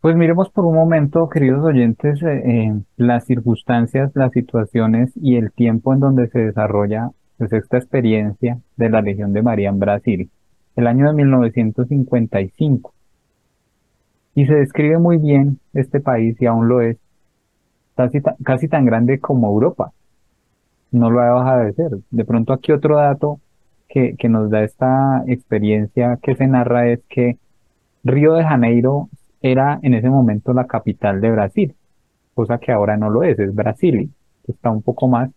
Pues 0.00 0.14
miremos 0.14 0.48
por 0.50 0.64
un 0.64 0.76
momento, 0.76 1.28
queridos 1.28 1.64
oyentes, 1.64 2.22
eh, 2.22 2.42
eh, 2.46 2.80
las 2.96 3.26
circunstancias, 3.26 4.12
las 4.14 4.32
situaciones 4.32 5.10
y 5.16 5.34
el 5.34 5.50
tiempo 5.52 5.92
en 5.92 6.00
donde 6.00 6.28
se 6.28 6.38
desarrolla 6.38 7.10
pues, 7.36 7.52
esta 7.52 7.78
experiencia 7.78 8.60
de 8.76 8.90
la 8.90 9.02
Legión 9.02 9.32
de 9.32 9.42
María 9.42 9.70
en 9.70 9.80
Brasil, 9.80 10.30
el 10.76 10.86
año 10.86 11.08
de 11.08 11.14
1955. 11.14 12.94
Y 14.40 14.46
se 14.46 14.54
describe 14.54 14.96
muy 14.96 15.18
bien 15.18 15.60
este 15.74 16.00
país, 16.00 16.40
y 16.40 16.46
aún 16.46 16.66
lo 16.66 16.80
es, 16.80 16.96
casi, 17.94 18.22
casi 18.42 18.68
tan 18.68 18.86
grande 18.86 19.20
como 19.20 19.48
Europa. 19.48 19.92
No 20.92 21.10
lo 21.10 21.20
ha 21.20 21.26
dejado 21.26 21.64
de 21.64 21.72
ser. 21.74 21.90
De 22.10 22.24
pronto 22.24 22.54
aquí 22.54 22.72
otro 22.72 22.96
dato 22.96 23.38
que, 23.86 24.16
que 24.16 24.30
nos 24.30 24.48
da 24.48 24.64
esta 24.64 25.24
experiencia 25.26 26.18
que 26.22 26.36
se 26.36 26.46
narra 26.46 26.88
es 26.88 27.00
que 27.10 27.36
Río 28.02 28.32
de 28.32 28.44
Janeiro 28.44 29.10
era 29.42 29.78
en 29.82 29.92
ese 29.92 30.08
momento 30.08 30.54
la 30.54 30.66
capital 30.66 31.20
de 31.20 31.32
Brasil, 31.32 31.74
cosa 32.34 32.56
que 32.56 32.72
ahora 32.72 32.96
no 32.96 33.10
lo 33.10 33.22
es, 33.24 33.38
es 33.38 33.54
Brasil, 33.54 34.10
que 34.46 34.52
está 34.52 34.70
un 34.70 34.80
poco 34.80 35.06
más 35.06 35.28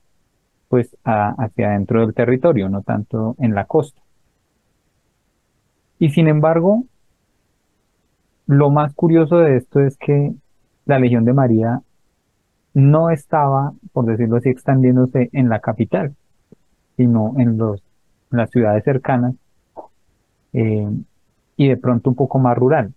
pues 0.70 0.96
hacia 1.04 1.72
adentro 1.72 2.00
del 2.00 2.14
territorio, 2.14 2.70
no 2.70 2.84
tanto 2.84 3.36
en 3.40 3.54
la 3.54 3.66
costa. 3.66 4.02
Y 6.00 6.12
sin 6.12 6.30
embargo, 6.30 6.86
lo 8.48 8.70
más 8.70 8.94
curioso 8.94 9.38
de 9.38 9.58
esto 9.58 9.80
es 9.80 9.98
que 9.98 10.34
la 10.86 11.00
Legión 11.00 11.26
de 11.26 11.34
María 11.34 11.82
no 12.74 13.10
estaba, 13.10 13.74
por 13.92 14.06
decirlo 14.06 14.38
así, 14.38 14.50
extendiéndose 14.50 15.30
en 15.32 15.50
la 15.50 15.60
capital, 15.60 16.16
sino 16.98 17.36
en, 17.38 17.58
los, 17.58 17.82
las 18.32 18.50
ciudades 18.50 18.84
cercanas 18.84 19.36
eh, 20.54 20.90
y 21.56 21.68
de 21.68 21.78
pronto 21.78 22.10
un 22.10 22.16
poco 22.16 22.40
más 22.40 22.58
rural. 22.58 22.94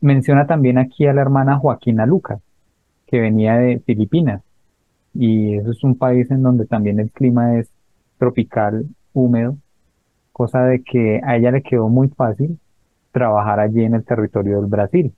Menciona 0.00 0.46
también 0.46 0.78
aquí 0.78 1.06
a 1.06 1.12
la 1.12 1.22
hermana 1.22 1.58
Joaquina 1.58 2.06
Lucas, 2.06 2.40
que 3.06 3.20
venía 3.20 3.56
de 3.56 3.80
Filipinas. 3.80 4.42
Y 5.14 5.56
eso 5.56 5.70
es 5.70 5.84
un 5.84 5.96
país 5.96 6.30
en 6.30 6.42
donde 6.42 6.66
también 6.66 6.98
el 6.98 7.10
clima 7.10 7.58
es 7.58 7.70
tropical, 8.18 8.86
húmedo, 9.12 9.56
cosa 10.32 10.64
de 10.64 10.82
que 10.82 11.20
a 11.24 11.36
ella 11.36 11.52
le 11.52 11.62
quedó 11.62 11.88
muy 11.88 12.08
fácil 12.08 12.58
trabajar 13.14 13.60
allí 13.60 13.84
en 13.84 13.94
el 13.94 14.04
territorio 14.04 14.60
del 14.60 14.68
Brasil. 14.68 15.14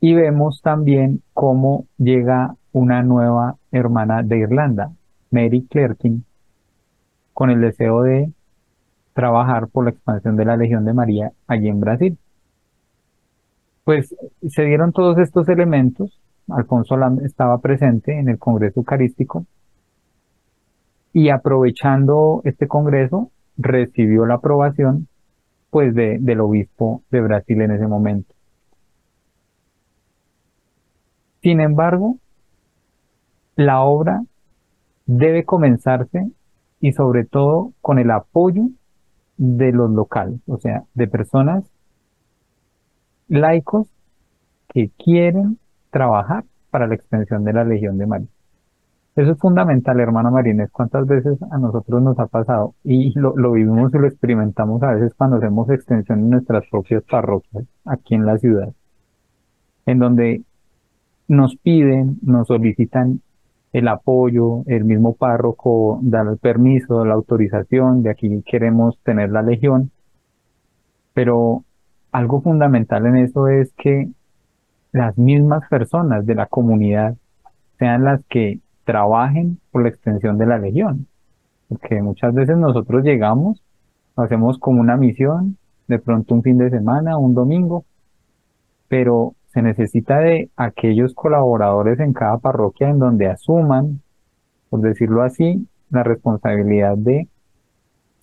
Y 0.00 0.12
vemos 0.12 0.60
también 0.60 1.22
cómo 1.32 1.86
llega 1.96 2.56
una 2.72 3.02
nueva 3.04 3.56
hermana 3.70 4.24
de 4.24 4.38
Irlanda, 4.38 4.90
Mary 5.30 5.66
Clerkin, 5.70 6.24
con 7.32 7.50
el 7.50 7.60
deseo 7.60 8.02
de 8.02 8.32
trabajar 9.14 9.68
por 9.68 9.84
la 9.84 9.90
expansión 9.90 10.36
de 10.36 10.44
la 10.44 10.56
Legión 10.56 10.84
de 10.84 10.92
María 10.92 11.30
allí 11.46 11.68
en 11.68 11.80
Brasil. 11.80 12.18
Pues 13.84 14.14
se 14.48 14.62
dieron 14.64 14.92
todos 14.92 15.16
estos 15.18 15.48
elementos. 15.48 16.20
Alfonso 16.50 16.96
estaba 17.24 17.58
presente 17.58 18.18
en 18.18 18.28
el 18.28 18.38
Congreso 18.38 18.80
Eucarístico 18.80 19.46
y 21.12 21.28
aprovechando 21.28 22.42
este 22.44 22.66
Congreso 22.66 23.30
recibió 23.56 24.26
la 24.26 24.34
aprobación 24.34 25.06
pues 25.74 25.92
de, 25.92 26.18
del 26.20 26.40
obispo 26.40 27.02
de 27.10 27.20
Brasil 27.20 27.60
en 27.60 27.72
ese 27.72 27.88
momento. 27.88 28.32
Sin 31.42 31.60
embargo, 31.60 32.18
la 33.56 33.82
obra 33.82 34.22
debe 35.04 35.44
comenzarse 35.44 36.30
y 36.78 36.92
sobre 36.92 37.24
todo 37.24 37.72
con 37.80 37.98
el 37.98 38.12
apoyo 38.12 38.68
de 39.36 39.72
los 39.72 39.90
locales, 39.90 40.38
o 40.46 40.58
sea, 40.58 40.84
de 40.94 41.08
personas 41.08 41.64
laicos 43.26 43.88
que 44.68 44.90
quieren 44.90 45.58
trabajar 45.90 46.44
para 46.70 46.86
la 46.86 46.94
extensión 46.94 47.42
de 47.42 47.52
la 47.52 47.64
Legión 47.64 47.98
de 47.98 48.06
María. 48.06 48.33
Eso 49.16 49.30
es 49.32 49.38
fundamental, 49.38 50.00
hermana 50.00 50.30
Marínez. 50.30 50.70
¿Cuántas 50.72 51.06
veces 51.06 51.38
a 51.50 51.58
nosotros 51.58 52.02
nos 52.02 52.18
ha 52.18 52.26
pasado? 52.26 52.74
Y 52.82 53.16
lo, 53.18 53.36
lo 53.36 53.52
vivimos 53.52 53.94
y 53.94 53.98
lo 53.98 54.08
experimentamos 54.08 54.82
a 54.82 54.92
veces 54.94 55.14
cuando 55.14 55.36
hacemos 55.36 55.70
extensión 55.70 56.18
en 56.20 56.30
nuestras 56.30 56.64
propias 56.68 57.04
parroquias, 57.04 57.64
aquí 57.84 58.14
en 58.16 58.26
la 58.26 58.38
ciudad, 58.38 58.72
en 59.86 59.98
donde 60.00 60.42
nos 61.28 61.56
piden, 61.56 62.18
nos 62.22 62.48
solicitan 62.48 63.20
el 63.72 63.88
apoyo, 63.88 64.62
el 64.66 64.84
mismo 64.84 65.14
párroco 65.14 65.98
da 66.02 66.22
el 66.22 66.38
permiso, 66.38 67.04
la 67.04 67.14
autorización, 67.14 68.02
de 68.02 68.10
aquí 68.10 68.42
queremos 68.46 68.98
tener 69.02 69.30
la 69.30 69.42
legión, 69.42 69.90
pero 71.12 71.64
algo 72.12 72.40
fundamental 72.40 73.06
en 73.06 73.16
eso 73.16 73.48
es 73.48 73.72
que 73.74 74.08
las 74.92 75.18
mismas 75.18 75.68
personas 75.68 76.24
de 76.26 76.34
la 76.36 76.46
comunidad 76.46 77.16
sean 77.78 78.04
las 78.04 78.24
que 78.28 78.60
trabajen 78.84 79.58
por 79.70 79.82
la 79.82 79.88
extensión 79.88 80.38
de 80.38 80.46
la 80.46 80.58
legión, 80.58 81.06
porque 81.68 82.00
muchas 82.02 82.32
veces 82.34 82.56
nosotros 82.56 83.02
llegamos, 83.02 83.62
hacemos 84.16 84.58
como 84.58 84.80
una 84.80 84.96
misión, 84.96 85.56
de 85.88 85.98
pronto 85.98 86.34
un 86.34 86.42
fin 86.42 86.58
de 86.58 86.70
semana, 86.70 87.18
un 87.18 87.34
domingo, 87.34 87.84
pero 88.88 89.34
se 89.46 89.62
necesita 89.62 90.18
de 90.18 90.50
aquellos 90.56 91.14
colaboradores 91.14 92.00
en 92.00 92.12
cada 92.12 92.38
parroquia 92.38 92.88
en 92.88 92.98
donde 92.98 93.28
asuman, 93.28 94.00
por 94.68 94.80
decirlo 94.80 95.22
así, 95.22 95.66
la 95.90 96.02
responsabilidad 96.02 96.96
de 96.96 97.28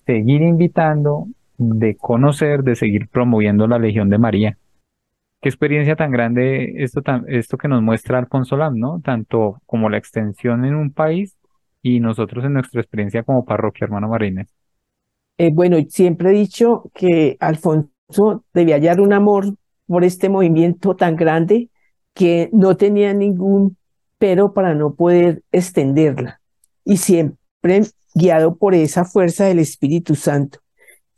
seguir 0.06 0.42
invitando, 0.42 1.26
de 1.58 1.96
conocer, 1.96 2.64
de 2.64 2.76
seguir 2.76 3.08
promoviendo 3.08 3.66
la 3.66 3.78
Legión 3.78 4.10
de 4.10 4.18
María. 4.18 4.58
Qué 5.42 5.48
experiencia 5.48 5.96
tan 5.96 6.12
grande 6.12 6.72
esto, 6.78 7.02
esto 7.26 7.58
que 7.58 7.68
nos 7.68 7.82
muestra 7.82 8.18
Alfonso 8.18 8.56
¿no? 8.56 9.00
Tanto 9.04 9.60
como 9.66 9.90
la 9.90 9.98
extensión 9.98 10.64
en 10.64 10.74
un 10.74 10.92
país 10.92 11.36
y 11.82 12.00
nosotros 12.00 12.44
en 12.44 12.54
nuestra 12.54 12.80
experiencia 12.80 13.24
como 13.24 13.44
parroquia, 13.44 13.84
hermano 13.84 14.08
Marínez. 14.08 14.48
Eh, 15.38 15.50
bueno, 15.52 15.76
siempre 15.88 16.30
he 16.30 16.32
dicho 16.32 16.90
que 16.94 17.36
Alfonso 17.40 18.44
debía 18.54 18.76
hallar 18.76 19.00
un 19.00 19.12
amor 19.12 19.46
por 19.86 20.04
este 20.04 20.28
movimiento 20.28 20.94
tan 20.94 21.16
grande 21.16 21.68
que 22.14 22.48
no 22.52 22.76
tenía 22.76 23.12
ningún 23.12 23.76
pero 24.22 24.54
para 24.54 24.76
no 24.76 24.94
poder 24.94 25.42
extenderla. 25.50 26.40
Y 26.84 26.98
siempre 26.98 27.82
guiado 28.14 28.54
por 28.54 28.72
esa 28.72 29.04
fuerza 29.04 29.46
del 29.46 29.58
Espíritu 29.58 30.14
Santo, 30.14 30.60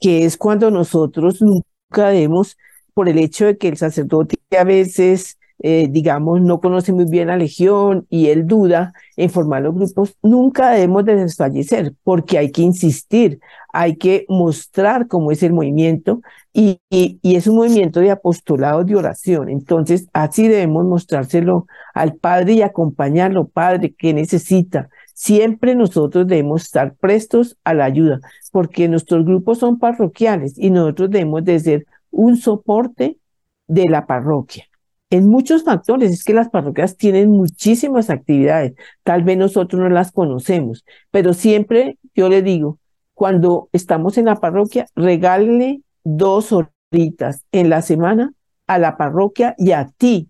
que 0.01 0.25
es 0.25 0.39
cuando 0.39 0.71
nosotros 0.71 1.43
nunca 1.43 2.09
debemos, 2.09 2.57
por 2.95 3.09
el 3.09 3.19
hecho 3.19 3.47
de 3.47 3.59
que 3.59 3.69
el 3.69 3.77
sacerdote 3.77 4.39
a 4.59 4.65
veces 4.65 5.39
eh, 5.61 5.87
digamos, 5.89 6.41
no 6.43 6.61
conoce 6.61 6.93
muy 6.93 7.05
bien 7.05 7.29
la 7.29 7.37
legión 7.37 8.07
y 8.11 8.27
él 8.27 8.47
duda 8.47 8.93
en 9.17 9.31
formar 9.31 9.63
los 9.63 9.75
grupos, 9.75 10.17
nunca 10.21 10.71
debemos 10.71 11.05
de 11.05 11.15
desfallecer 11.17 11.95
porque 12.03 12.39
hay 12.39 12.51
que 12.51 12.63
insistir, 12.63 13.41
hay 13.73 13.97
que 13.97 14.27
mostrar 14.29 15.07
cómo 15.07 15.31
es 15.31 15.43
el 15.43 15.53
movimiento 15.53 16.21
y, 16.53 16.81
y, 16.91 17.19
es 17.37 17.47
un 17.47 17.57
movimiento 17.57 18.01
de 18.01 18.11
apostolado 18.11 18.85
de 18.85 18.97
oración. 18.97 19.49
Entonces, 19.49 20.07
así 20.13 20.49
debemos 20.49 20.85
mostrárselo 20.85 21.67
al 21.95 22.15
Padre 22.17 22.55
y 22.55 22.63
acompañarlo, 22.63 23.49
Padre, 23.49 23.95
que 23.97 24.13
necesita. 24.13 24.89
Siempre 25.15 25.75
nosotros 25.75 26.27
debemos 26.27 26.65
estar 26.65 26.95
prestos 26.95 27.57
a 27.65 27.75
la 27.75 27.85
ayuda, 27.85 28.21
porque 28.53 28.89
nuestros 28.89 29.25
grupos 29.25 29.59
son 29.59 29.79
parroquiales 29.79 30.59
y 30.59 30.71
nosotros 30.71 31.11
debemos 31.11 31.45
de 31.45 31.59
ser 31.61 31.87
un 32.15 32.37
soporte 32.37 33.19
de 33.67 33.85
la 33.89 34.07
parroquia 34.07 34.65
en 35.11 35.29
muchos 35.29 35.63
factores. 35.65 36.13
Es 36.13 36.25
que 36.25 36.35
las 36.35 36.49
parroquias 36.49 36.97
tienen 36.97 37.31
muchísimas 37.31 38.11
actividades. 38.11 38.75
Tal 39.03 39.23
vez 39.23 39.39
nosotros 39.39 39.81
no 39.81 39.89
las 39.89 40.13
conocemos, 40.13 40.85
pero 41.11 41.35
siempre 41.35 41.99
yo 42.15 42.29
le 42.29 42.43
digo, 42.43 42.79
cuando 43.15 43.69
estamos 43.73 44.19
en 44.19 44.27
la 44.27 44.37
parroquia, 44.37 44.87
regálele 44.97 45.83
dos 46.03 46.53
horitas 46.53 47.45
en 47.53 47.71
la 47.71 47.81
semana 47.83 48.33
a 48.67 48.79
la 48.79 48.97
parroquia 48.97 49.55
y 49.57 49.73
a 49.73 49.89
ti 49.97 50.29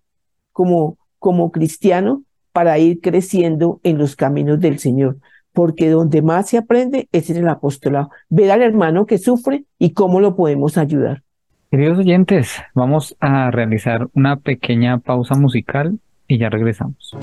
como, 0.52 0.98
como 1.18 1.50
cristiano 1.50 2.22
para 2.52 2.78
ir 2.78 3.00
creciendo 3.00 3.80
en 3.84 3.96
los 3.98 4.16
caminos 4.16 4.60
del 4.60 4.78
Señor. 4.78 5.16
Porque 5.52 5.88
donde 5.88 6.20
más 6.20 6.48
se 6.48 6.58
aprende 6.58 7.08
es 7.12 7.30
en 7.30 7.38
el 7.38 7.48
apostolado. 7.48 8.10
Ver 8.28 8.50
al 8.50 8.60
hermano 8.60 9.06
que 9.06 9.18
sufre 9.18 9.64
y 9.78 9.92
cómo 9.92 10.20
lo 10.20 10.36
podemos 10.36 10.76
ayudar. 10.76 11.22
Queridos 11.70 11.98
oyentes, 11.98 12.62
vamos 12.74 13.16
a 13.20 13.50
realizar 13.50 14.08
una 14.14 14.36
pequeña 14.36 14.98
pausa 14.98 15.34
musical 15.34 15.98
y 16.28 16.38
ya 16.38 16.48
regresamos. 16.48 17.16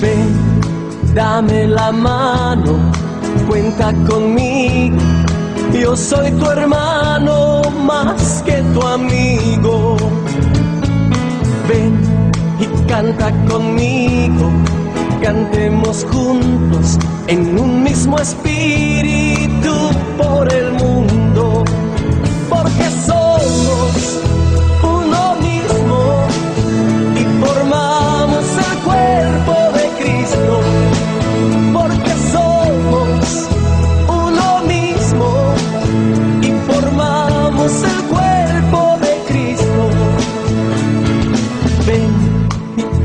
Ven, 0.00 1.14
dame 1.14 1.66
la 1.66 1.90
mano, 1.90 2.92
cuenta 3.48 3.94
conmigo. 4.06 4.98
Yo 5.72 5.96
soy 5.96 6.30
tu 6.32 6.44
hermano 6.50 7.62
más 7.70 8.42
que 8.44 8.62
tu 8.74 8.82
amigo. 8.82 9.96
Ven 11.66 12.13
y 12.60 12.66
canta 12.86 13.30
conmigo. 13.48 14.50
Cantemos 15.22 16.04
juntos 16.10 16.98
en 17.26 17.58
un 17.58 17.82
mismo 17.82 18.18
espíritu 18.18 19.90
por 20.18 20.52
el 20.52 20.73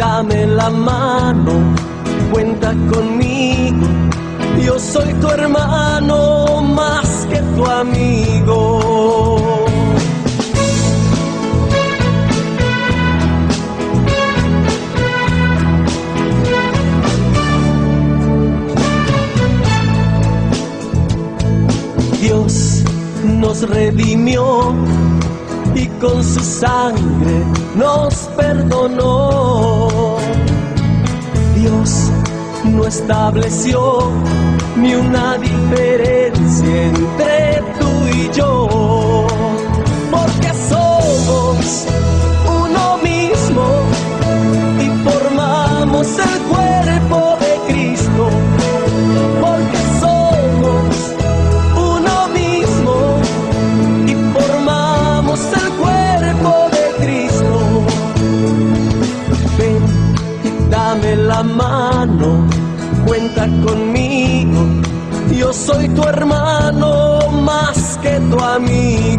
dame 0.10 0.48
la 0.48 0.70
mano, 0.72 1.54
cuenta 2.32 2.70
conmigo. 2.92 3.88
Yo 4.66 4.80
soy 4.80 5.14
tu 5.22 5.28
hermano 5.28 6.64
más 6.64 7.28
que 7.30 7.40
tu 7.56 7.64
amigo. 7.66 8.60
Dios 22.20 22.84
nos 23.42 23.58
redimió 23.70 24.74
y 25.76 25.86
con 26.02 26.24
su 26.24 26.40
sangre 26.40 27.38
nos 27.76 28.14
perdonó. 28.38 29.89
Dios 31.60 32.10
no 32.64 32.88
estableció 32.88 34.00
ni 34.78 34.96
una 34.96 35.38
diferencia 35.38 36.84
entre 36.86 37.62
tú 37.78 38.08
y 38.08 38.32
yo, 38.32 39.28
porque 40.10 40.54
somos 40.70 41.86
uno 42.48 42.98
mismo 43.04 43.66
y 44.80 45.10
formamos 45.10 46.08
el 46.08 46.42
cuerpo 46.44 46.59
conmigo. 63.66 64.66
Yo 65.36 65.54
soy 65.54 65.88
tu 65.90 66.04
hermano 66.04 67.20
más 67.44 67.98
que 68.02 68.20
tu 68.30 68.40
amigo. 68.40 69.19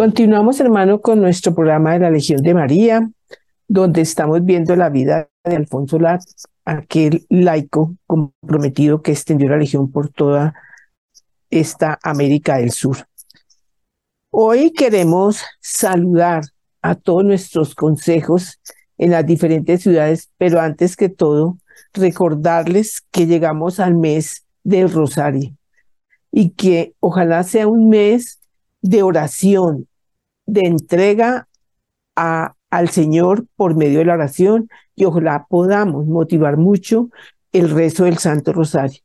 Continuamos, 0.00 0.58
hermano, 0.60 1.02
con 1.02 1.20
nuestro 1.20 1.54
programa 1.54 1.92
de 1.92 1.98
la 1.98 2.10
Legión 2.10 2.40
de 2.40 2.54
María, 2.54 3.10
donde 3.68 4.00
estamos 4.00 4.42
viendo 4.42 4.74
la 4.74 4.88
vida 4.88 5.28
de 5.44 5.56
Alfonso 5.56 5.98
Lat, 5.98 6.22
aquel 6.64 7.26
laico 7.28 7.96
comprometido 8.06 9.02
que 9.02 9.12
extendió 9.12 9.50
la 9.50 9.58
Legión 9.58 9.92
por 9.92 10.08
toda 10.08 10.54
esta 11.50 11.98
América 12.02 12.56
del 12.56 12.70
Sur. 12.70 12.96
Hoy 14.30 14.72
queremos 14.72 15.42
saludar 15.60 16.44
a 16.80 16.94
todos 16.94 17.22
nuestros 17.22 17.74
consejos 17.74 18.58
en 18.96 19.10
las 19.10 19.26
diferentes 19.26 19.82
ciudades, 19.82 20.30
pero 20.38 20.62
antes 20.62 20.96
que 20.96 21.10
todo, 21.10 21.58
recordarles 21.92 23.02
que 23.10 23.26
llegamos 23.26 23.78
al 23.78 23.96
mes 23.96 24.46
del 24.64 24.90
Rosario 24.90 25.54
y 26.32 26.52
que 26.52 26.94
ojalá 27.00 27.42
sea 27.42 27.68
un 27.68 27.90
mes 27.90 28.40
de 28.80 29.02
oración, 29.02 29.86
de 30.52 30.62
entrega 30.62 31.48
a, 32.16 32.54
al 32.70 32.88
Señor 32.88 33.46
por 33.56 33.76
medio 33.76 34.00
de 34.00 34.04
la 34.06 34.14
oración 34.14 34.68
y 34.94 35.04
ojalá 35.04 35.46
podamos 35.48 36.06
motivar 36.06 36.56
mucho 36.56 37.10
el 37.52 37.70
rezo 37.70 38.04
del 38.04 38.18
Santo 38.18 38.52
Rosario, 38.52 39.00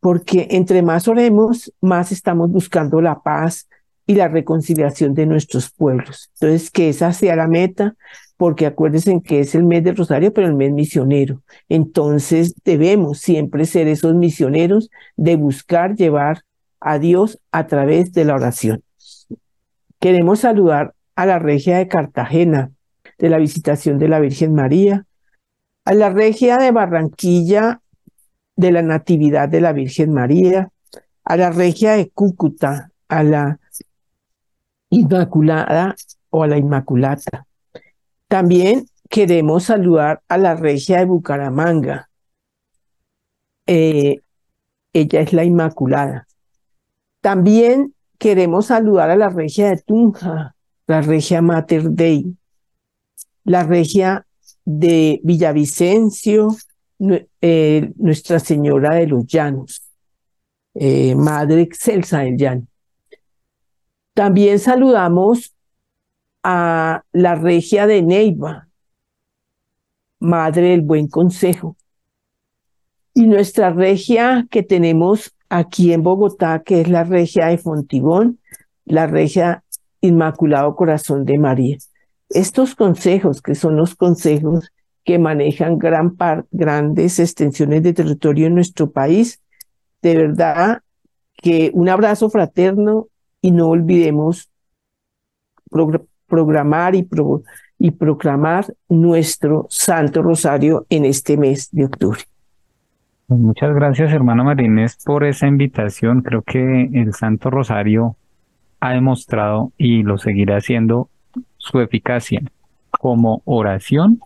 porque 0.00 0.48
entre 0.50 0.82
más 0.82 1.08
oremos, 1.08 1.72
más 1.80 2.12
estamos 2.12 2.50
buscando 2.50 3.00
la 3.00 3.20
paz 3.20 3.68
y 4.06 4.14
la 4.14 4.28
reconciliación 4.28 5.14
de 5.14 5.26
nuestros 5.26 5.70
pueblos. 5.70 6.30
Entonces, 6.34 6.70
que 6.70 6.88
esa 6.88 7.12
sea 7.12 7.36
la 7.36 7.46
meta, 7.46 7.94
porque 8.38 8.66
acuérdense 8.66 9.20
que 9.22 9.40
es 9.40 9.54
el 9.54 9.64
mes 9.64 9.84
del 9.84 9.96
Rosario, 9.96 10.32
pero 10.32 10.46
el 10.46 10.54
mes 10.54 10.72
misionero. 10.72 11.42
Entonces, 11.68 12.54
debemos 12.64 13.18
siempre 13.18 13.66
ser 13.66 13.86
esos 13.86 14.14
misioneros 14.14 14.90
de 15.16 15.36
buscar 15.36 15.94
llevar 15.94 16.42
a 16.80 16.98
Dios 16.98 17.38
a 17.52 17.66
través 17.66 18.12
de 18.12 18.24
la 18.24 18.34
oración. 18.34 18.82
Queremos 20.00 20.40
saludar 20.40 20.94
a 21.16 21.26
la 21.26 21.38
regia 21.38 21.78
de 21.78 21.88
Cartagena 21.88 22.70
de 23.18 23.28
la 23.28 23.38
visitación 23.38 23.98
de 23.98 24.08
la 24.08 24.20
Virgen 24.20 24.54
María, 24.54 25.06
a 25.84 25.94
la 25.94 26.10
regia 26.10 26.58
de 26.58 26.70
Barranquilla 26.70 27.80
de 28.54 28.72
la 28.72 28.82
Natividad 28.82 29.48
de 29.48 29.60
la 29.60 29.72
Virgen 29.72 30.12
María, 30.12 30.70
a 31.24 31.36
la 31.36 31.50
regia 31.50 31.92
de 31.92 32.10
Cúcuta, 32.10 32.90
a 33.08 33.22
la 33.22 33.58
Inmaculada 34.90 35.96
o 36.30 36.44
a 36.44 36.46
la 36.46 36.58
Inmaculata. 36.58 37.46
También 38.28 38.86
queremos 39.08 39.64
saludar 39.64 40.22
a 40.28 40.38
la 40.38 40.54
regia 40.54 40.98
de 40.98 41.06
Bucaramanga. 41.06 42.08
Eh, 43.66 44.20
ella 44.92 45.20
es 45.20 45.32
la 45.32 45.44
Inmaculada. 45.44 46.28
También 47.20 47.94
queremos 48.18 48.66
saludar 48.66 49.10
a 49.10 49.16
la 49.16 49.30
regia 49.30 49.70
de 49.70 49.78
Tunja, 49.78 50.54
la 50.86 51.00
regia 51.00 51.40
Mater 51.40 51.90
Dei, 51.90 52.36
la 53.44 53.62
regia 53.62 54.26
de 54.64 55.20
Villavicencio, 55.24 56.48
eh, 57.40 57.92
Nuestra 57.96 58.38
Señora 58.40 58.94
de 58.96 59.06
los 59.06 59.26
Llanos, 59.26 59.82
eh, 60.74 61.14
Madre 61.14 61.62
Excelsa 61.62 62.20
del 62.20 62.36
Llano. 62.36 62.66
También 64.14 64.58
saludamos 64.58 65.54
a 66.42 67.04
la 67.12 67.34
regia 67.36 67.86
de 67.86 68.02
Neiva, 68.02 68.68
Madre 70.18 70.70
del 70.70 70.82
Buen 70.82 71.08
Consejo. 71.08 71.76
Y 73.14 73.26
nuestra 73.26 73.70
regia 73.70 74.46
que 74.50 74.62
tenemos 74.62 75.34
aquí 75.48 75.92
en 75.92 76.02
Bogotá, 76.02 76.62
que 76.62 76.80
es 76.80 76.88
la 76.88 77.04
regia 77.04 77.46
de 77.46 77.58
Fontibón, 77.58 78.38
la 78.84 79.06
regia 79.06 79.64
Inmaculado 80.00 80.74
Corazón 80.76 81.24
de 81.24 81.38
María. 81.38 81.78
Estos 82.28 82.74
consejos, 82.74 83.42
que 83.42 83.54
son 83.54 83.76
los 83.76 83.94
consejos 83.94 84.70
que 85.04 85.18
manejan 85.18 85.78
gran 85.78 86.16
grandes 86.50 87.18
extensiones 87.18 87.82
de 87.82 87.94
territorio 87.94 88.46
en 88.46 88.54
nuestro 88.54 88.90
país, 88.90 89.40
de 90.02 90.16
verdad 90.16 90.82
que 91.34 91.70
un 91.72 91.88
abrazo 91.88 92.28
fraterno 92.28 93.08
y 93.40 93.52
no 93.52 93.68
olvidemos 93.68 94.50
programar 96.26 96.94
y, 96.94 97.08
y 97.78 97.90
proclamar 97.92 98.74
nuestro 98.88 99.66
Santo 99.70 100.22
Rosario 100.22 100.86
en 100.90 101.04
este 101.04 101.36
mes 101.36 101.68
de 101.72 101.84
octubre. 101.86 102.20
Muchas 103.30 103.74
gracias, 103.74 104.10
hermano 104.10 104.42
Marínez, 104.44 104.96
por 105.04 105.22
esa 105.22 105.46
invitación. 105.46 106.22
Creo 106.22 106.40
que 106.40 106.88
el 106.94 107.12
Santo 107.12 107.50
Rosario 107.50 108.16
ha 108.80 108.92
demostrado 108.92 109.70
y 109.76 110.02
lo 110.02 110.16
seguirá 110.16 110.56
haciendo 110.56 111.10
su 111.58 111.80
eficacia 111.80 112.40
como 112.90 113.42
oración, 113.44 114.20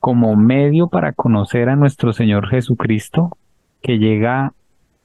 como 0.00 0.34
medio 0.34 0.88
para 0.88 1.12
conocer 1.12 1.68
a 1.68 1.76
nuestro 1.76 2.12
Señor 2.12 2.48
Jesucristo, 2.48 3.36
que 3.82 3.98
llega 3.98 4.52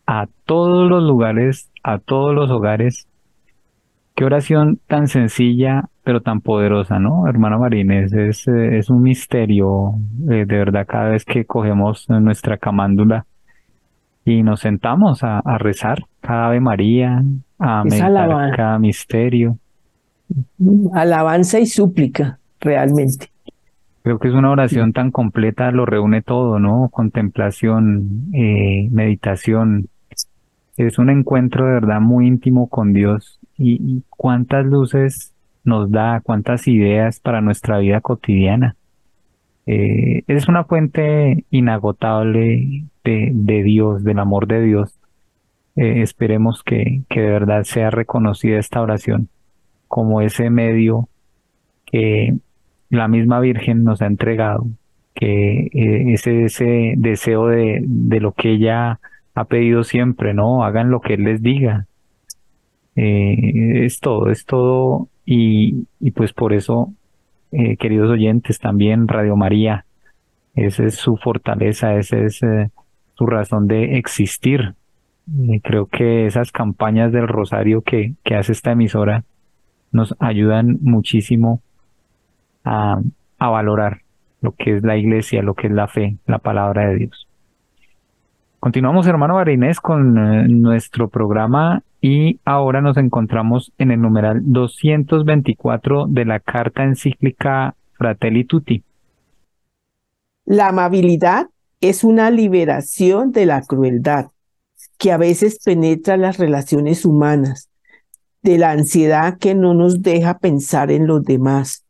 a 0.07 0.27
todos 0.45 0.89
los 0.89 1.03
lugares, 1.03 1.71
a 1.83 1.99
todos 1.99 2.33
los 2.33 2.49
hogares. 2.49 3.07
Qué 4.15 4.25
oración 4.25 4.79
tan 4.87 5.07
sencilla, 5.07 5.89
pero 6.03 6.21
tan 6.21 6.41
poderosa, 6.41 6.99
¿no? 6.99 7.27
Hermano 7.27 7.57
Marínez, 7.57 8.13
es, 8.13 8.47
es 8.47 8.89
un 8.91 9.01
misterio, 9.01 9.95
eh, 10.29 10.45
de 10.45 10.57
verdad, 10.57 10.85
cada 10.87 11.09
vez 11.09 11.25
que 11.25 11.45
cogemos 11.45 12.07
nuestra 12.09 12.57
camándula 12.57 13.25
y 14.23 14.43
nos 14.43 14.59
sentamos 14.59 15.23
a, 15.23 15.41
rezar 15.57 16.05
cada 16.21 16.47
Ave 16.47 16.59
María, 16.59 17.23
a 17.57 17.83
meditar 17.83 18.55
cada 18.55 18.77
misterio. 18.77 19.57
Alabanza 20.93 21.59
y 21.59 21.65
súplica, 21.65 22.37
realmente. 22.61 23.29
Creo 24.03 24.19
que 24.19 24.27
es 24.27 24.33
una 24.33 24.51
oración 24.51 24.93
tan 24.93 25.11
completa, 25.11 25.71
lo 25.71 25.85
reúne 25.85 26.21
todo, 26.21 26.59
¿no? 26.59 26.89
Contemplación, 26.91 28.29
eh, 28.33 28.89
meditación. 28.91 29.87
Es 30.77 30.99
un 30.99 31.09
encuentro 31.09 31.65
de 31.65 31.73
verdad 31.73 31.99
muy 31.99 32.27
íntimo 32.27 32.67
con 32.67 32.93
Dios 32.93 33.39
y 33.57 34.03
cuántas 34.09 34.65
luces 34.65 35.33
nos 35.63 35.91
da, 35.91 36.21
cuántas 36.21 36.67
ideas 36.67 37.19
para 37.19 37.41
nuestra 37.41 37.79
vida 37.79 38.01
cotidiana. 38.01 38.75
Eh, 39.65 40.23
es 40.27 40.47
una 40.47 40.65
fuente 40.65 41.45
inagotable 41.49 42.83
de, 43.03 43.63
Dios, 43.63 44.03
del 44.03 44.19
amor 44.19 44.47
de 44.47 44.61
Dios. 44.61 44.99
Eh, 45.75 46.01
esperemos 46.01 46.63
que, 46.63 47.03
que 47.09 47.21
de 47.21 47.31
verdad 47.31 47.63
sea 47.63 47.89
reconocida 47.89 48.59
esta 48.59 48.81
oración 48.81 49.29
como 49.87 50.21
ese 50.21 50.49
medio 50.49 51.07
que 51.85 52.35
la 52.89 53.07
misma 53.07 53.39
Virgen 53.39 53.83
nos 53.83 54.01
ha 54.01 54.07
entregado, 54.07 54.67
que 55.13 55.69
eh, 55.73 56.13
ese, 56.13 56.45
ese 56.45 56.93
deseo 56.97 57.47
de, 57.47 57.81
de, 57.85 58.19
lo 58.19 58.33
que 58.33 58.53
ella 58.53 58.99
ha 59.35 59.45
pedido 59.45 59.83
siempre, 59.83 60.33
¿no? 60.33 60.63
Hagan 60.63 60.89
lo 60.89 60.99
que 61.01 61.13
Él 61.13 61.23
les 61.23 61.41
diga. 61.41 61.85
Es 62.95 63.99
todo, 63.99 64.29
es 64.29 64.45
todo 64.45 65.07
y, 65.25 65.87
y 65.99 66.11
pues 66.11 66.33
por 66.33 66.53
eso, 66.53 66.93
eh, 67.51 67.77
queridos 67.77 68.09
oyentes, 68.11 68.59
también 68.59 69.07
Radio 69.07 69.35
María, 69.35 69.85
esa 70.55 70.85
es 70.85 70.95
su 70.95 71.17
fortaleza, 71.17 71.95
esa 71.95 72.17
es 72.19 72.43
eh, 72.43 72.69
su 73.15 73.25
razón 73.25 73.67
de 73.67 73.97
existir. 73.97 74.75
creo 75.63 75.85
que 75.87 76.25
esas 76.25 76.51
campañas 76.51 77.11
del 77.11 77.27
Rosario 77.27 77.81
que, 77.81 78.13
que 78.23 78.35
hace 78.35 78.51
esta 78.51 78.71
emisora 78.71 79.23
nos 79.91 80.15
ayudan 80.19 80.79
muchísimo 80.81 81.61
a, 82.63 82.99
a 83.39 83.49
valorar 83.49 84.01
lo 84.41 84.51
que 84.51 84.77
es 84.77 84.83
la 84.83 84.97
iglesia, 84.97 85.41
lo 85.41 85.53
que 85.53 85.67
es 85.67 85.73
la 85.73 85.87
fe, 85.87 86.17
la 86.25 86.39
palabra 86.39 86.89
de 86.89 86.95
Dios. 86.97 87.27
Continuamos, 88.59 89.07
hermano 89.07 89.35
Barinés, 89.35 89.79
con 89.79 90.17
eh, 90.17 90.47
nuestro 90.47 91.09
programa 91.09 91.81
y 92.03 92.41
ahora 92.43 92.81
nos 92.81 92.97
encontramos 92.97 93.71
en 93.77 93.89
el 93.89 94.01
numeral 94.01 94.41
224 94.43 96.07
de 96.09 96.25
la 96.25 96.41
carta 96.41 96.83
encíclica 96.83 97.77
Fratelli 97.93 98.43
Tutti. 98.43 98.83
La 100.43 100.67
amabilidad 100.67 101.47
es 101.79 102.03
una 102.03 102.29
liberación 102.29 103.31
de 103.31 103.45
la 103.45 103.61
crueldad 103.61 104.31
que 104.97 105.13
a 105.13 105.17
veces 105.17 105.59
penetra 105.63 106.17
las 106.17 106.37
relaciones 106.39 107.05
humanas, 107.05 107.69
de 108.41 108.57
la 108.57 108.71
ansiedad 108.71 109.37
que 109.37 109.55
no 109.55 109.73
nos 109.73 110.01
deja 110.01 110.39
pensar 110.39 110.91
en 110.91 111.07
los 111.07 111.23
demás, 111.23 111.85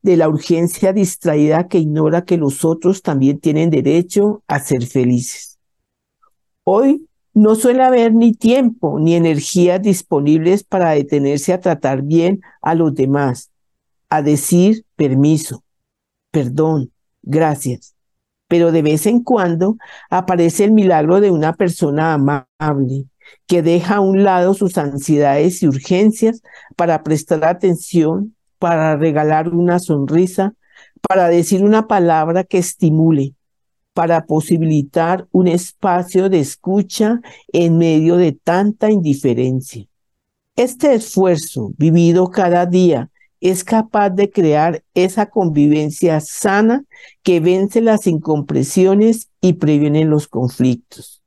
de 0.00 0.16
la 0.16 0.30
urgencia 0.30 0.94
distraída 0.94 1.68
que 1.68 1.76
ignora 1.76 2.24
que 2.24 2.38
los 2.38 2.64
otros 2.64 3.02
también 3.02 3.38
tienen 3.40 3.68
derecho 3.68 4.42
a 4.48 4.58
ser 4.58 4.86
felices. 4.86 5.58
Hoy 6.64 7.09
no 7.34 7.54
suele 7.54 7.82
haber 7.82 8.14
ni 8.14 8.32
tiempo 8.32 8.98
ni 8.98 9.14
energías 9.14 9.80
disponibles 9.80 10.64
para 10.64 10.90
detenerse 10.90 11.52
a 11.52 11.60
tratar 11.60 12.02
bien 12.02 12.40
a 12.60 12.74
los 12.74 12.94
demás, 12.94 13.50
a 14.08 14.22
decir 14.22 14.84
permiso, 14.96 15.62
perdón, 16.30 16.92
gracias. 17.22 17.94
Pero 18.48 18.72
de 18.72 18.82
vez 18.82 19.06
en 19.06 19.22
cuando 19.22 19.76
aparece 20.10 20.64
el 20.64 20.72
milagro 20.72 21.20
de 21.20 21.30
una 21.30 21.52
persona 21.54 22.14
amable, 22.14 23.06
que 23.46 23.62
deja 23.62 23.96
a 23.96 24.00
un 24.00 24.24
lado 24.24 24.54
sus 24.54 24.76
ansiedades 24.76 25.62
y 25.62 25.68
urgencias 25.68 26.42
para 26.76 27.04
prestar 27.04 27.44
atención, 27.44 28.34
para 28.58 28.96
regalar 28.96 29.48
una 29.48 29.78
sonrisa, 29.78 30.54
para 31.08 31.28
decir 31.28 31.62
una 31.62 31.86
palabra 31.86 32.42
que 32.44 32.58
estimule, 32.58 33.34
para 34.00 34.24
posibilitar 34.24 35.28
un 35.30 35.46
espacio 35.46 36.30
de 36.30 36.40
escucha 36.40 37.20
en 37.52 37.76
medio 37.76 38.16
de 38.16 38.32
tanta 38.32 38.90
indiferencia. 38.90 39.84
Este 40.56 40.94
esfuerzo 40.94 41.74
vivido 41.76 42.30
cada 42.30 42.64
día 42.64 43.10
es 43.42 43.62
capaz 43.62 44.08
de 44.08 44.30
crear 44.30 44.82
esa 44.94 45.26
convivencia 45.26 46.18
sana 46.20 46.82
que 47.22 47.40
vence 47.40 47.82
las 47.82 48.06
incompresiones 48.06 49.28
y 49.42 49.52
previene 49.52 50.06
los 50.06 50.28
conflictos. 50.28 51.22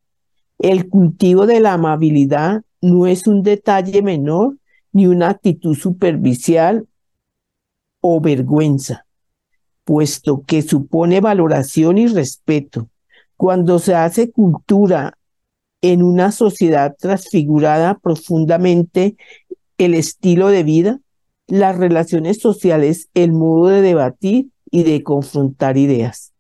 El 0.58 0.90
cultivo 0.90 1.46
de 1.46 1.60
la 1.60 1.74
amabilidad 1.74 2.64
no 2.82 3.06
es 3.06 3.28
un 3.28 3.44
detalle 3.44 4.02
menor 4.02 4.58
ni 4.92 5.06
una 5.06 5.30
actitud 5.30 5.76
superficial 5.76 6.88
o 8.02 8.20
vergüenza, 8.20 9.06
puesto 9.84 10.44
que 10.46 10.62
supone 10.62 11.22
valoración 11.22 11.98
y 11.98 12.08
respeto. 12.08 12.90
Cuando 13.38 13.80
se 13.80 13.96
hace 13.96 14.32
cultura 14.32 15.18
en 15.82 16.02
una 16.02 16.32
sociedad 16.32 16.96
transfigurada 16.98 18.00
profundamente 18.00 19.18
el 19.78 19.94
estilo 19.94 20.48
de 20.48 20.64
vida, 20.64 21.00
las 21.48 21.78
relaciones 21.78 22.40
sociales, 22.40 23.10
el 23.14 23.34
modo 23.34 23.68
de 23.68 23.82
debatir 23.82 24.48
y 24.72 24.84
de 24.84 25.04
confrontar 25.04 25.78
ideas. 25.78 26.32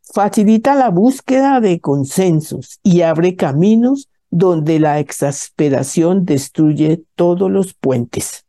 Facilita 0.00 0.74
la 0.74 0.88
búsqueda 0.88 1.60
de 1.60 1.80
consensos 1.80 2.80
y 2.82 3.02
abre 3.02 3.36
caminos 3.36 4.08
donde 4.30 4.80
la 4.80 4.98
exasperación 4.98 6.24
destruye 6.24 7.02
todos 7.14 7.50
los 7.50 7.74
puentes. 7.74 8.46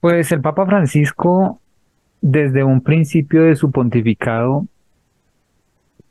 Pues 0.00 0.30
el 0.32 0.40
Papa 0.40 0.66
Francisco, 0.66 1.60
desde 2.30 2.64
un 2.64 2.80
principio 2.80 3.44
de 3.44 3.56
su 3.56 3.70
pontificado, 3.70 4.66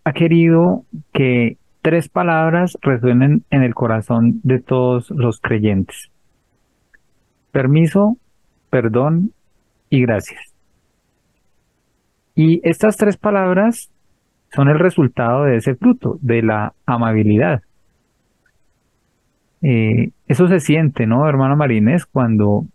ha 0.04 0.14
querido 0.14 0.84
que 1.14 1.58
tres 1.82 2.10
palabras 2.10 2.78
resuenen 2.82 3.44
en 3.50 3.64
el 3.64 3.74
corazón 3.74 4.40
de 4.44 4.60
todos 4.60 5.10
los 5.12 5.40
creyentes 5.40 6.12
permiso, 7.56 8.18
perdón 8.70 9.32
y 9.90 10.02
gracias. 10.02 10.54
Y 12.36 12.60
estas 12.68 12.98
tres 12.98 13.16
palabras 13.16 13.90
son 14.54 14.68
el 14.68 14.78
resultado 14.78 15.46
de 15.46 15.56
ese 15.56 15.76
fruto, 15.76 16.20
de 16.22 16.42
la 16.42 16.74
amabilidad. 16.86 17.62
Eh, 19.62 20.12
eso 20.28 20.50
se 20.50 20.60
siente, 20.60 21.08
¿no, 21.08 21.30
hermano 21.30 21.56
Marínez? 21.56 22.06
Cuando 22.06 22.66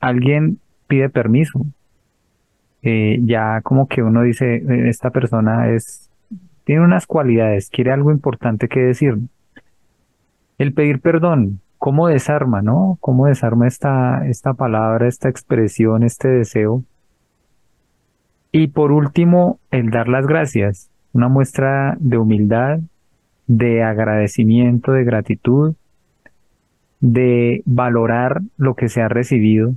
alguien 0.00 0.58
pide 0.88 1.08
permiso. 1.08 1.64
Eh, 2.82 3.20
ya 3.24 3.60
como 3.62 3.88
que 3.88 4.02
uno 4.02 4.22
dice, 4.22 4.56
eh, 4.56 4.88
esta 4.88 5.10
persona 5.10 5.70
es, 5.70 6.10
tiene 6.64 6.82
unas 6.82 7.06
cualidades, 7.06 7.68
quiere 7.70 7.92
algo 7.92 8.10
importante 8.10 8.68
que 8.68 8.80
decir. 8.80 9.18
El 10.58 10.72
pedir 10.72 11.00
perdón, 11.00 11.60
cómo 11.78 12.08
desarma, 12.08 12.62
¿no? 12.62 12.98
Cómo 13.00 13.26
desarma 13.26 13.66
esta, 13.66 14.26
esta 14.28 14.54
palabra, 14.54 15.08
esta 15.08 15.28
expresión, 15.28 16.02
este 16.02 16.28
deseo. 16.28 16.84
Y 18.52 18.68
por 18.68 18.92
último, 18.92 19.58
el 19.70 19.90
dar 19.90 20.08
las 20.08 20.26
gracias, 20.26 20.90
una 21.12 21.28
muestra 21.28 21.96
de 22.00 22.18
humildad, 22.18 22.80
de 23.46 23.82
agradecimiento, 23.82 24.92
de 24.92 25.04
gratitud, 25.04 25.74
de 27.00 27.62
valorar 27.64 28.42
lo 28.56 28.74
que 28.74 28.88
se 28.88 29.02
ha 29.02 29.08
recibido. 29.08 29.74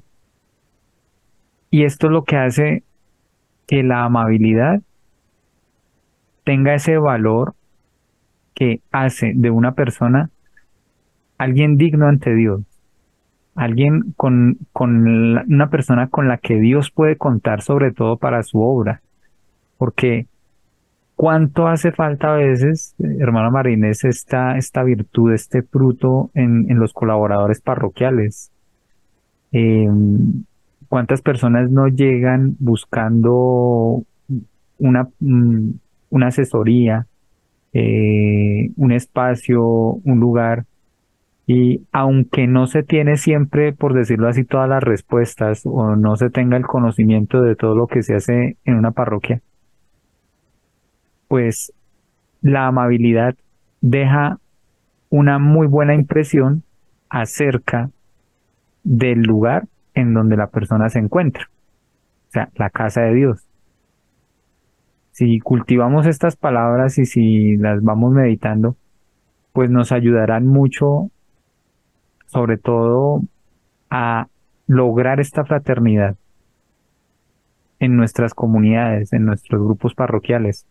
Y 1.72 1.86
esto 1.86 2.08
es 2.08 2.14
lo 2.14 2.24
que 2.24 2.38
hace 2.38 2.84
que 3.68 3.84
la 3.84 4.04
amabilidad 4.04 4.82
tenga 6.44 6.74
ese 6.74 6.98
valor 6.98 7.56
que 8.54 8.82
hace 8.92 9.34
de 9.36 9.50
una 9.50 9.74
persona 9.74 10.30
alguien 11.38 11.78
digno 11.78 12.08
ante 12.08 12.34
Dios, 12.36 12.62
alguien 13.56 14.14
con, 14.16 14.58
con 14.72 15.08
una 15.08 15.70
persona 15.70 16.08
con 16.08 16.28
la 16.28 16.38
que 16.38 16.60
Dios 16.60 16.92
puede 16.92 17.18
contar 17.18 17.62
sobre 17.62 17.92
todo 17.92 18.18
para 18.18 18.44
su 18.44 18.62
obra. 18.62 19.02
Porque 19.78 20.28
cuánto 21.16 21.68
hace 21.68 21.92
falta 21.92 22.34
a 22.34 22.38
veces, 22.38 22.96
hermano 23.00 23.52
Marínez, 23.52 24.04
esta, 24.06 24.58
esta 24.58 24.84
virtud, 24.84 25.34
este 25.34 25.64
fruto 25.64 26.32
en, 26.34 26.68
los 26.80 26.94
colaboradores 26.94 27.62
parroquiales. 27.62 28.52
Em, 29.52 30.44
¿Cuántas 30.94 31.24
personas 31.24 31.72
no 31.72 31.88
llegan 31.88 32.56
buscando 32.60 34.04
una, 34.78 35.08
mm, 35.20 35.72
una 36.12 36.28
asesoría, 36.28 37.08
eh, 37.74 38.70
un 38.78 38.92
espacio, 38.92 39.64
un 39.64 40.20
lugar 40.20 40.66
y 41.48 41.82
aunque 41.92 42.46
no 42.46 42.68
se 42.68 42.84
tiene 42.84 43.18
siempre, 43.18 43.74
por 43.74 43.96
decirlo 43.96 44.28
así, 44.28 44.44
todas 44.44 44.70
las 44.70 44.84
respuestas 44.84 45.64
o 45.66 45.96
no 45.96 46.16
se 46.16 46.30
tenga 46.30 46.58
el 46.58 46.68
conocimiento 46.68 47.42
de 47.42 47.56
todo 47.56 47.74
lo 47.74 47.88
que 47.88 48.04
se 48.04 48.14
hace 48.14 48.58
en 48.64 48.76
una 48.76 48.92
parroquia, 48.92 49.42
pues 51.28 51.74
la 52.44 52.68
amabilidad 52.68 53.34
deja 53.82 54.38
una 55.10 55.40
muy 55.40 55.66
buena 55.66 55.96
impresión 55.96 56.62
acerca 57.10 57.90
del 58.84 59.24
lugar 59.24 59.66
en 59.94 60.14
donde 60.14 60.38
la 60.38 60.48
persona 60.48 60.90
se 60.90 61.00
encuentra, 61.00 61.50
o 62.30 62.32
sea, 62.32 62.50
la 62.56 62.70
casa 62.70 63.02
de 63.02 63.14
Dios. 63.14 63.48
Si 65.12 65.40
cultivamos 65.40 66.08
estas 66.08 66.36
palabras 66.36 66.98
y 66.98 67.06
si 67.06 67.58
las 67.58 67.84
vamos 67.84 68.14
meditando, 68.14 68.76
pues 69.52 69.70
nos 69.70 69.92
ayudarán 69.92 70.48
mucho 70.48 71.12
sobre 72.26 72.58
todo 72.58 73.22
a 73.92 74.28
lograr 74.66 75.20
esta 75.20 75.46
fraternidad 75.46 76.16
en 77.80 77.96
nuestras 77.96 78.34
comunidades, 78.34 79.14
en 79.14 79.26
nuestros 79.26 79.62
grupos 79.62 79.94
parroquiales. 79.94 80.66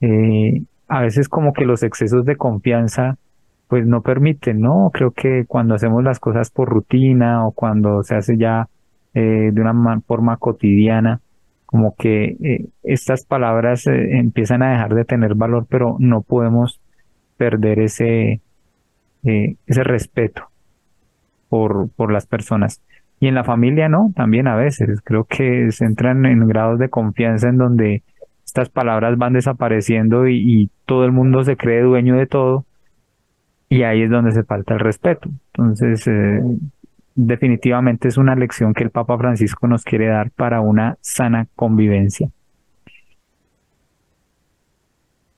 Eh, 0.00 0.62
a 0.88 1.00
veces 1.02 1.28
como 1.28 1.52
que 1.52 1.66
los 1.66 1.82
excesos 1.82 2.24
de 2.24 2.36
confianza 2.36 3.18
pues 3.72 3.86
no 3.86 4.02
permiten, 4.02 4.60
¿no? 4.60 4.90
Creo 4.92 5.12
que 5.12 5.46
cuando 5.48 5.74
hacemos 5.74 6.04
las 6.04 6.20
cosas 6.20 6.50
por 6.50 6.68
rutina 6.68 7.46
o 7.46 7.52
cuando 7.52 8.02
se 8.02 8.14
hace 8.14 8.36
ya 8.36 8.68
eh, 9.14 9.48
de 9.50 9.60
una 9.62 9.98
forma 10.02 10.36
cotidiana, 10.36 11.22
como 11.64 11.96
que 11.96 12.36
eh, 12.42 12.66
estas 12.82 13.24
palabras 13.24 13.86
empiezan 13.86 14.62
a 14.62 14.72
dejar 14.72 14.94
de 14.94 15.06
tener 15.06 15.36
valor, 15.36 15.64
pero 15.70 15.96
no 16.00 16.20
podemos 16.20 16.82
perder 17.38 17.80
ese, 17.80 18.42
eh, 19.24 19.56
ese 19.66 19.84
respeto 19.84 20.50
por, 21.48 21.88
por 21.96 22.12
las 22.12 22.26
personas. 22.26 22.82
Y 23.20 23.28
en 23.28 23.34
la 23.34 23.44
familia, 23.44 23.88
¿no? 23.88 24.12
También 24.14 24.48
a 24.48 24.54
veces. 24.54 25.00
Creo 25.02 25.24
que 25.24 25.72
se 25.72 25.86
entran 25.86 26.26
en 26.26 26.46
grados 26.46 26.78
de 26.78 26.90
confianza 26.90 27.48
en 27.48 27.56
donde 27.56 28.02
estas 28.44 28.68
palabras 28.68 29.16
van 29.16 29.32
desapareciendo 29.32 30.28
y, 30.28 30.68
todo 30.84 31.06
el 31.06 31.12
mundo 31.12 31.42
se 31.42 31.56
cree 31.56 31.80
dueño 31.80 32.18
de 32.18 32.26
todo. 32.26 32.66
Y 33.72 33.84
ahí 33.84 34.02
es 34.02 34.10
donde 34.10 34.32
se 34.32 34.44
falta 34.44 34.74
el 34.74 34.80
respeto. 34.80 35.30
Entonces, 35.54 36.06
eh, 36.06 36.42
definitivamente 37.14 38.06
es 38.06 38.18
una 38.18 38.34
lección 38.34 38.74
que 38.74 38.84
el 38.84 38.90
Papa 38.90 39.16
Francisco 39.16 39.66
nos 39.66 39.82
quiere 39.82 40.08
dar 40.08 40.30
para 40.30 40.60
una 40.60 40.98
sana 41.00 41.46
convivencia. 41.56 42.28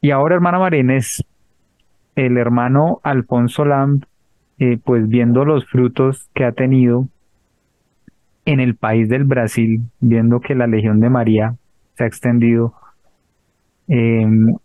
Y 0.00 0.10
ahora, 0.10 0.34
hermana 0.34 0.58
Marínez, 0.58 1.22
el 2.16 2.36
hermano 2.36 2.98
Alfonso 3.04 3.64
Lamb, 3.64 4.02
eh, 4.58 4.78
pues 4.82 5.06
viendo 5.06 5.44
los 5.44 5.64
frutos 5.66 6.28
que 6.34 6.44
ha 6.44 6.50
tenido 6.50 7.06
en 8.46 8.58
el 8.58 8.74
país 8.74 9.08
del 9.08 9.22
Brasil, 9.22 9.82
viendo 10.00 10.40
que 10.40 10.56
la 10.56 10.66
Legión 10.66 10.98
de 10.98 11.08
María 11.08 11.54
se 11.94 12.02
ha 12.02 12.08
extendido, 12.08 12.74
em, 13.86 14.56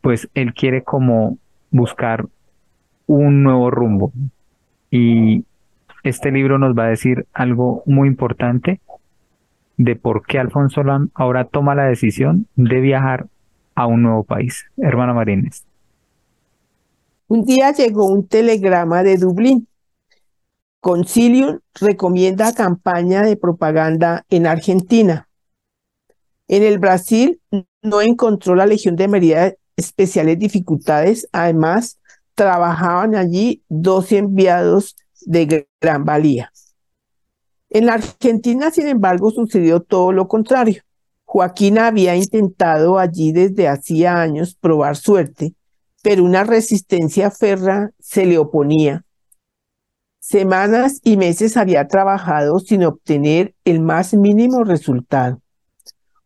pues 0.00 0.30
él 0.32 0.54
quiere 0.54 0.82
como 0.84 1.36
buscar 1.70 2.24
un 3.10 3.42
nuevo 3.42 3.72
rumbo. 3.72 4.12
Y 4.90 5.44
este 6.04 6.30
libro 6.30 6.58
nos 6.58 6.78
va 6.78 6.84
a 6.84 6.90
decir 6.90 7.26
algo 7.32 7.82
muy 7.84 8.06
importante 8.06 8.80
de 9.76 9.96
por 9.96 10.24
qué 10.24 10.38
Alfonso 10.38 10.84
Lam 10.84 11.10
ahora 11.14 11.44
toma 11.46 11.74
la 11.74 11.86
decisión 11.86 12.46
de 12.54 12.80
viajar 12.80 13.26
a 13.74 13.86
un 13.86 14.02
nuevo 14.02 14.22
país. 14.22 14.66
Hermana 14.76 15.12
Marínez. 15.12 15.64
Un 17.26 17.44
día 17.44 17.72
llegó 17.72 18.06
un 18.06 18.28
telegrama 18.28 19.02
de 19.02 19.16
Dublín. 19.16 19.66
Concilium 20.80 21.58
recomienda 21.80 22.54
campaña 22.54 23.22
de 23.22 23.36
propaganda 23.36 24.24
en 24.30 24.46
Argentina. 24.46 25.28
En 26.46 26.62
el 26.62 26.78
Brasil 26.78 27.40
no 27.82 28.02
encontró 28.02 28.54
la 28.54 28.66
Legión 28.66 28.94
de 28.94 29.08
María 29.08 29.54
especiales 29.76 30.38
dificultades. 30.38 31.28
Además, 31.32 31.99
trabajaban 32.40 33.16
allí 33.16 33.62
dos 33.68 34.12
enviados 34.12 34.96
de 35.26 35.68
gran 35.78 36.06
valía. 36.06 36.50
En 37.68 37.84
la 37.84 37.92
Argentina, 37.92 38.70
sin 38.70 38.86
embargo, 38.86 39.30
sucedió 39.30 39.80
todo 39.80 40.10
lo 40.10 40.26
contrario. 40.26 40.82
Joaquín 41.26 41.78
había 41.78 42.16
intentado 42.16 42.98
allí 42.98 43.32
desde 43.32 43.68
hacía 43.68 44.22
años 44.22 44.56
probar 44.58 44.96
suerte, 44.96 45.52
pero 46.02 46.24
una 46.24 46.42
resistencia 46.42 47.30
ferra 47.30 47.90
se 47.98 48.24
le 48.24 48.38
oponía. 48.38 49.04
Semanas 50.18 51.02
y 51.04 51.18
meses 51.18 51.58
había 51.58 51.88
trabajado 51.88 52.58
sin 52.58 52.84
obtener 52.84 53.54
el 53.66 53.80
más 53.80 54.14
mínimo 54.14 54.64
resultado. 54.64 55.42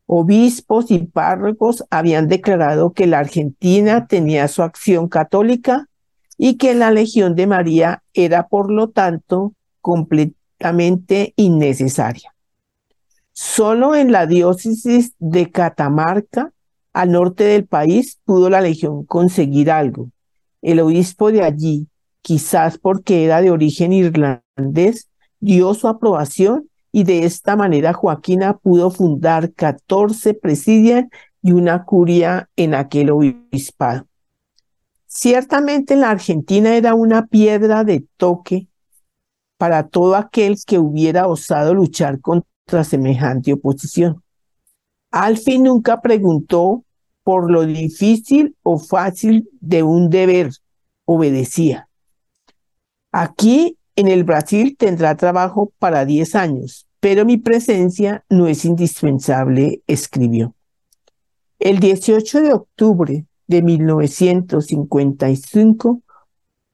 Obispos 0.06 0.92
y 0.92 1.00
párrocos 1.00 1.82
habían 1.90 2.28
declarado 2.28 2.92
que 2.92 3.08
la 3.08 3.18
Argentina 3.18 4.06
tenía 4.06 4.46
su 4.46 4.62
acción 4.62 5.08
católica 5.08 5.88
y 6.36 6.56
que 6.56 6.74
la 6.74 6.90
Legión 6.90 7.34
de 7.34 7.46
María 7.46 8.02
era, 8.12 8.48
por 8.48 8.70
lo 8.70 8.90
tanto, 8.90 9.54
completamente 9.80 11.32
innecesaria. 11.36 12.34
Solo 13.32 13.96
en 13.96 14.12
la 14.12 14.26
diócesis 14.26 15.14
de 15.18 15.50
Catamarca, 15.50 16.52
al 16.92 17.10
norte 17.10 17.44
del 17.44 17.66
país, 17.66 18.20
pudo 18.24 18.48
la 18.48 18.60
legión 18.60 19.04
conseguir 19.04 19.70
algo. 19.72 20.10
El 20.62 20.78
obispo 20.78 21.32
de 21.32 21.42
allí, 21.42 21.88
quizás 22.22 22.78
porque 22.78 23.24
era 23.24 23.42
de 23.42 23.50
origen 23.50 23.92
irlandés, 23.92 25.08
dio 25.40 25.74
su 25.74 25.88
aprobación 25.88 26.70
y 26.92 27.02
de 27.02 27.24
esta 27.24 27.56
manera 27.56 27.92
Joaquina 27.92 28.56
pudo 28.56 28.92
fundar 28.92 29.52
14 29.52 30.34
presidias 30.34 31.06
y 31.42 31.50
una 31.50 31.84
curia 31.84 32.48
en 32.54 32.74
aquel 32.74 33.10
obispado. 33.10 34.06
Ciertamente 35.16 35.94
la 35.94 36.10
Argentina 36.10 36.74
era 36.74 36.96
una 36.96 37.26
piedra 37.28 37.84
de 37.84 38.04
toque 38.16 38.66
para 39.58 39.86
todo 39.86 40.16
aquel 40.16 40.56
que 40.66 40.80
hubiera 40.80 41.28
osado 41.28 41.72
luchar 41.72 42.20
contra 42.20 42.82
semejante 42.82 43.52
oposición. 43.52 44.24
Alfie 45.12 45.60
nunca 45.60 46.00
preguntó 46.00 46.82
por 47.22 47.48
lo 47.48 47.64
difícil 47.64 48.56
o 48.64 48.80
fácil 48.80 49.48
de 49.60 49.84
un 49.84 50.10
deber, 50.10 50.50
obedecía. 51.04 51.88
Aquí 53.12 53.78
en 53.94 54.08
el 54.08 54.24
Brasil 54.24 54.74
tendrá 54.76 55.16
trabajo 55.16 55.72
para 55.78 56.04
10 56.04 56.34
años, 56.34 56.88
pero 56.98 57.24
mi 57.24 57.36
presencia 57.36 58.24
no 58.28 58.48
es 58.48 58.64
indispensable, 58.64 59.80
escribió. 59.86 60.56
El 61.60 61.78
18 61.78 62.40
de 62.40 62.52
octubre 62.52 63.26
de 63.46 63.62
1955 63.62 66.02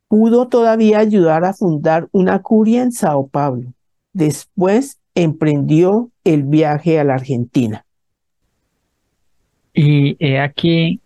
pudo 0.09 0.49
todavía 0.49 0.99
ayudar 0.99 1.45
a 1.45 1.53
fundar 1.53 2.09
una 2.13 2.41
curia 2.43 2.83
en 2.83 2.91
Sao 2.93 3.29
Paulo. 3.29 3.73
Después 4.13 4.99
emprendió 5.15 6.11
el 6.25 6.43
viaje 6.43 6.99
a 6.99 7.05
la 7.05 7.15
Argentina. 7.15 7.85
Y 9.73 10.17
he 10.19 10.41
aquí 10.41 11.01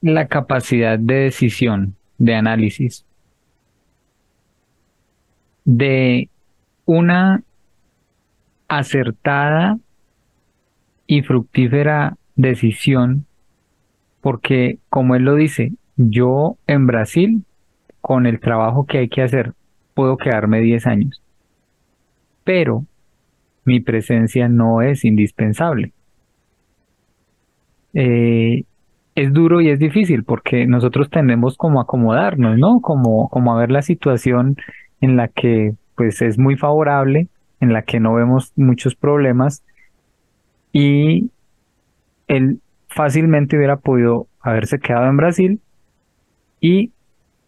la 0.00 0.28
capacidad 0.28 0.98
de 0.98 1.14
decisión, 1.14 1.96
de 2.18 2.34
análisis, 2.34 3.04
de 5.64 6.28
una 6.84 7.42
acertada 8.68 9.78
y 11.06 11.22
fructífera 11.22 12.16
decisión, 12.36 13.26
porque 14.20 14.78
como 14.88 15.14
él 15.14 15.24
lo 15.24 15.34
dice, 15.34 15.72
yo 15.96 16.56
en 16.66 16.86
Brasil, 16.86 17.44
con 18.00 18.26
el 18.26 18.40
trabajo 18.40 18.86
que 18.86 18.98
hay 18.98 19.08
que 19.08 19.22
hacer, 19.22 19.52
puedo 19.94 20.16
quedarme 20.16 20.60
10 20.60 20.86
años. 20.86 21.22
Pero 22.44 22.84
mi 23.64 23.80
presencia 23.80 24.48
no 24.48 24.82
es 24.82 25.04
indispensable. 25.04 25.92
Eh, 27.92 28.64
es 29.14 29.32
duro 29.32 29.60
y 29.60 29.68
es 29.68 29.78
difícil 29.78 30.24
porque 30.24 30.66
nosotros 30.66 31.10
tendemos 31.10 31.56
como 31.56 31.80
acomodarnos, 31.80 32.56
¿no? 32.58 32.80
Como, 32.80 33.28
como 33.28 33.52
a 33.52 33.60
ver 33.60 33.70
la 33.70 33.82
situación 33.82 34.56
en 35.00 35.16
la 35.16 35.28
que 35.28 35.74
pues 35.96 36.22
es 36.22 36.38
muy 36.38 36.56
favorable, 36.56 37.28
en 37.60 37.72
la 37.72 37.82
que 37.82 38.00
no 38.00 38.14
vemos 38.14 38.52
muchos 38.56 38.94
problemas 38.94 39.62
y 40.72 41.30
él 42.28 42.60
fácilmente 42.90 43.56
hubiera 43.56 43.76
podido 43.76 44.26
haberse 44.40 44.78
quedado 44.78 45.08
en 45.08 45.16
Brasil 45.16 45.60
y 46.60 46.92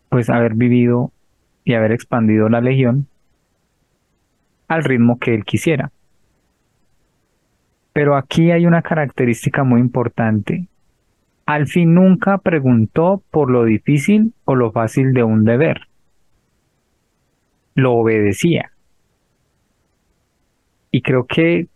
pues 0.09 0.30
haber 0.30 0.55
vivido 0.55 1.12
y 1.64 1.74
haber 1.74 1.93
expandido 1.93 2.49
la 2.49 2.61
legión 2.61 3.07
al 4.68 4.84
ritmo 4.84 5.18
que 5.18 5.34
él 5.34 5.45
quisiera. 5.45 5.90
Pero 7.93 8.16
aquí 8.16 8.51
hay 8.51 8.66
una 8.66 8.82
característica 8.82 9.64
muy 9.64 9.80
importante. 9.80 10.68
Al 11.45 11.66
fin 11.66 11.95
nunca 11.95 12.38
preguntó 12.38 13.22
por 13.30 13.51
lo 13.51 13.64
difícil 13.64 14.32
o 14.45 14.55
lo 14.55 14.72
fácil 14.72 15.12
de 15.12 15.24
un 15.24 15.45
deber. 15.45 15.88
Lo 17.74 17.93
obedecía. 17.95 18.72
Y 20.90 21.03
creo 21.03 21.26
que 21.26 21.66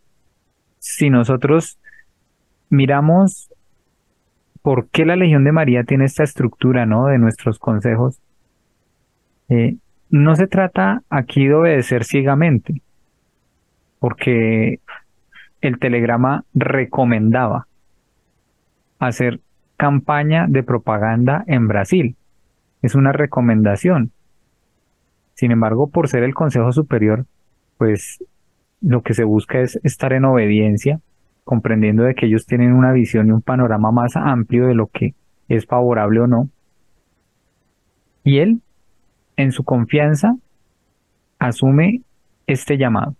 si 0.79 1.11
nosotros 1.11 1.79
miramos 2.71 3.51
por 4.67 4.89
qué 4.89 5.05
la 5.05 5.15
Legión 5.15 5.45
de 5.45 5.53
María 5.53 5.85
tiene 5.85 6.07
esta 6.07 6.25
estructura, 6.25 6.87
¿no? 6.87 7.07
De 7.07 7.19
nuestros 7.19 7.61
consejos, 7.61 8.19
eh, 9.49 9.77
no 10.11 10.35
se 10.35 10.49
trata 10.49 11.05
aquí 11.09 11.47
de 11.47 11.55
obedecer 11.55 12.03
ciegamente, 12.03 12.83
porque 14.01 14.81
el 15.61 15.79
telegrama 15.79 16.43
recomendaba 16.53 17.69
hacer 18.99 19.39
campaña 19.77 20.47
de 20.49 20.65
propaganda 20.65 21.45
en 21.47 21.69
Brasil. 21.69 22.17
Es 22.83 22.97
una 22.97 23.13
recomendación. 23.13 24.11
Sin 25.35 25.53
embargo, 25.53 25.91
por 25.91 26.09
ser 26.09 26.25
el 26.25 26.35
Consejo 26.35 26.73
Superior, 26.73 27.25
pues 27.79 28.19
lo 28.81 29.03
que 29.03 29.15
se 29.15 29.23
busca 29.23 29.61
es 29.61 29.79
estar 29.85 30.13
en 30.13 30.25
obediencia, 30.25 30.99
comprendiendo 31.47 32.03
de 32.03 32.17
que 32.17 32.27
ellos 32.27 32.45
tienen 32.45 32.73
una 32.73 32.91
visión 32.91 33.29
y 33.29 33.31
un 33.31 33.41
panorama 33.41 33.93
más 33.93 34.17
amplio 34.17 34.67
de 34.67 34.75
lo 34.75 34.89
que 34.89 35.15
es 35.47 35.65
favorable 35.65 36.19
o 36.19 36.27
no. 36.27 36.51
Y 38.25 38.39
él, 38.39 38.61
en 39.37 39.53
su 39.53 39.63
confianza, 39.63 40.35
asume 41.39 42.03
este 42.49 42.77
llamado. 42.79 43.15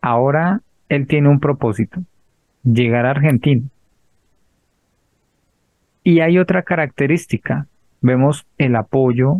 Ahora 0.00 0.60
él 0.88 1.06
tiene 1.06 1.28
un 1.28 1.38
propósito, 1.38 2.00
llegar 2.64 3.06
a 3.06 3.12
Argentina. 3.12 3.62
Y 6.02 6.18
hay 6.18 6.40
otra 6.40 6.64
característica, 6.64 7.68
vemos 8.00 8.44
el 8.58 8.74
apoyo 8.74 9.36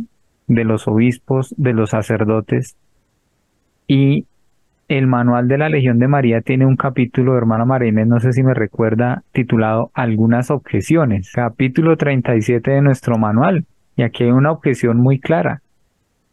de 0.47 0.63
los 0.63 0.87
obispos, 0.87 1.53
de 1.59 1.73
los 1.73 1.91
sacerdotes, 1.91 2.77
y 3.89 4.27
el 4.99 5.07
manual 5.07 5.49
de 5.49 5.59
la 5.59 5.69
Legión 5.69 5.99
de 5.99 6.09
María 6.09 6.41
tiene 6.43 6.67
un 6.67 6.77
capítulo, 6.77 7.37
hermana 7.37 7.65
Marínez, 7.65 8.07
no 8.07 8.21
sé 8.21 8.33
si 8.33 8.43
me 8.43 8.55
recuerda, 8.55 9.23
titulado 9.33 9.91
Algunas 9.95 10.51
objeciones, 10.51 11.33
capítulo 11.33 11.97
37 11.97 12.71
de 12.71 12.83
nuestro 12.83 13.19
manual. 13.19 13.65
Y 13.97 14.03
aquí 14.03 14.25
hay 14.25 14.31
una 14.31 14.53
objeción 14.53 14.99
muy 14.99 15.19
clara. 15.19 15.63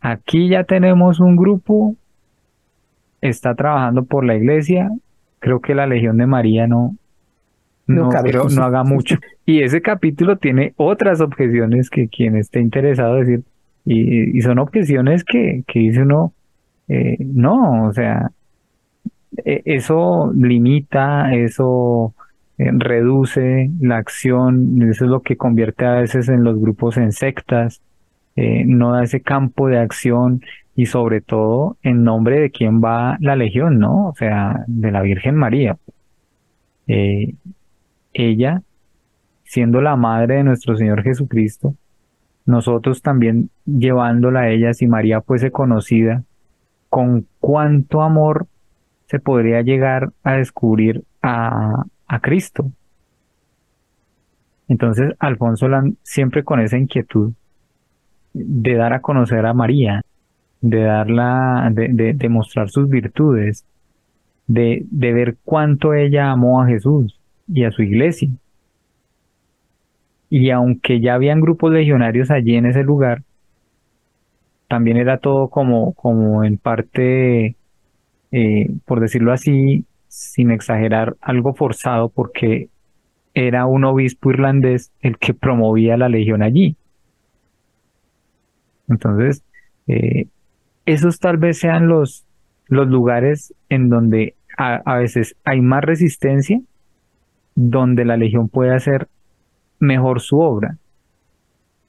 Aquí 0.02 0.50
ya 0.50 0.64
tenemos 0.64 1.20
un 1.20 1.36
grupo 1.36 1.96
está 3.22 3.56
trabajando 3.56 4.06
por 4.06 4.26
la 4.26 4.36
iglesia, 4.36 4.90
creo 5.40 5.60
que 5.60 5.76
la 5.76 5.88
Legión 5.88 6.18
de 6.18 6.26
María 6.26 6.68
no, 6.68 6.96
no, 7.88 8.10
no, 8.10 8.64
haga 8.64 8.84
mucho. 8.84 9.18
Y 9.46 9.62
ese 9.62 9.82
capítulo 9.82 10.38
tiene 10.38 10.74
otras 10.78 11.22
objeciones 11.22 11.90
que 11.90 12.08
quien 12.08 12.36
esté 12.36 12.60
interesado 12.60 13.16
decir, 13.16 13.44
y, 13.86 14.40
son 14.42 14.60
objeciones 14.60 15.24
que, 15.24 15.64
que 15.68 15.80
dice 15.80 16.02
uno, 16.04 16.34
eh, 16.88 17.18
no, 17.20 17.88
o 17.88 17.94
sea, 17.94 18.32
eso 19.46 20.32
limita, 20.36 21.34
eso 21.34 22.14
eh, 22.60 22.72
reduce 22.74 23.72
la 23.80 23.98
acción, 23.98 24.82
eso 24.82 25.06
es 25.06 25.10
lo 25.10 25.22
que 25.22 25.38
convierte 25.38 25.86
a 25.86 25.94
veces 26.02 26.28
en 26.28 26.44
los 26.44 26.60
grupos 26.60 26.98
en 26.98 27.14
sectas, 27.14 27.82
eh, 28.36 28.66
no 28.66 28.92
da 28.92 29.04
ese 29.04 29.22
campo 29.22 29.70
de 29.70 29.80
acción 29.80 30.42
y 30.76 30.86
sobre 30.86 31.22
todo 31.22 31.78
en 31.84 32.04
nombre 32.04 32.40
de 32.40 32.52
quién 32.52 32.82
va 32.84 33.18
la 33.22 33.38
legión, 33.38 33.80
¿no? 33.80 34.08
O 34.10 34.16
sea, 34.16 34.66
de 34.68 34.92
la 34.92 35.02
Virgen 35.02 35.36
María. 35.36 35.78
Eh, 36.88 37.36
ella, 38.14 38.62
siendo 39.44 39.82
la 39.82 39.96
madre 39.96 40.36
de 40.36 40.44
nuestro 40.44 40.76
Señor 40.76 41.04
Jesucristo, 41.04 41.76
nosotros 42.46 43.02
también 43.02 43.52
llevándola 43.66 44.42
a 44.42 44.50
ella, 44.50 44.74
si 44.74 44.86
María 44.86 45.22
fuese 45.22 45.50
conocida, 45.52 46.24
con 46.90 47.26
cuánto 47.40 48.02
amor 48.02 48.48
se 49.10 49.20
podría 49.20 49.62
llegar 49.62 50.12
a 50.24 50.34
descubrir 50.34 51.04
a, 51.24 51.84
a 52.08 52.20
Cristo. 52.20 52.72
Entonces, 54.68 55.16
Alfonso 55.18 55.68
Lam 55.68 55.96
siempre 56.04 56.44
con 56.44 56.60
esa 56.60 56.78
inquietud 56.78 57.34
de 58.34 58.76
dar 58.76 58.94
a 58.94 59.02
conocer 59.02 59.48
a 59.48 59.54
María, 59.56 60.04
de 60.62 60.84
darla, 60.84 61.68
de, 61.72 62.14
de, 62.14 62.30
mostrar 62.30 62.70
sus 62.70 62.88
virtudes, 62.88 63.66
de, 64.46 64.86
de 64.92 65.14
ver 65.14 65.38
cuánto 65.44 65.96
ella 65.96 66.30
amó 66.30 66.62
a 66.62 66.68
Jesús 66.68 67.20
y 67.48 67.64
a 67.64 67.72
su 67.72 67.82
iglesia. 67.82 68.30
Y 70.30 70.52
aunque 70.52 71.00
ya 71.00 71.16
habían 71.16 71.42
grupos 71.42 71.72
legionarios 71.74 72.30
allí 72.30 72.56
en 72.56 72.68
ese 72.68 72.84
lugar, 72.84 73.24
también 74.68 74.98
era 74.98 75.18
todo 75.18 75.48
como, 75.48 75.94
como 75.94 76.44
en 76.44 76.60
parte, 76.60 77.56
eh, 78.32 78.70
por 78.86 79.00
decirlo 79.00 79.32
así, 79.32 79.86
sin 80.08 80.52
exagerar, 80.52 81.16
algo 81.22 81.54
forzado 81.54 82.10
porque 82.10 82.70
era 83.34 83.66
un 83.66 83.86
obispo 83.86 84.32
irlandés 84.32 84.92
el 85.02 85.18
que 85.18 85.34
promovía 85.34 85.98
la 85.98 86.10
legión 86.10 86.42
allí. 86.42 86.76
Entonces, 88.88 89.44
eh, 89.88 90.28
esos 90.86 91.20
tal 91.20 91.38
vez 91.38 91.60
sean 91.60 91.88
los, 91.88 92.26
los 92.68 92.88
lugares 92.88 93.54
en 93.70 93.90
donde 93.90 94.36
a, 94.58 94.98
veces 94.98 95.38
hay 95.46 95.62
más 95.62 95.84
resistencia, 95.84 96.60
donde 97.56 98.04
la 98.04 98.18
legión 98.18 98.50
puede 98.50 98.76
hacer 98.76 99.08
mejor 99.80 100.20
su 100.20 100.40
obra. 100.40 100.78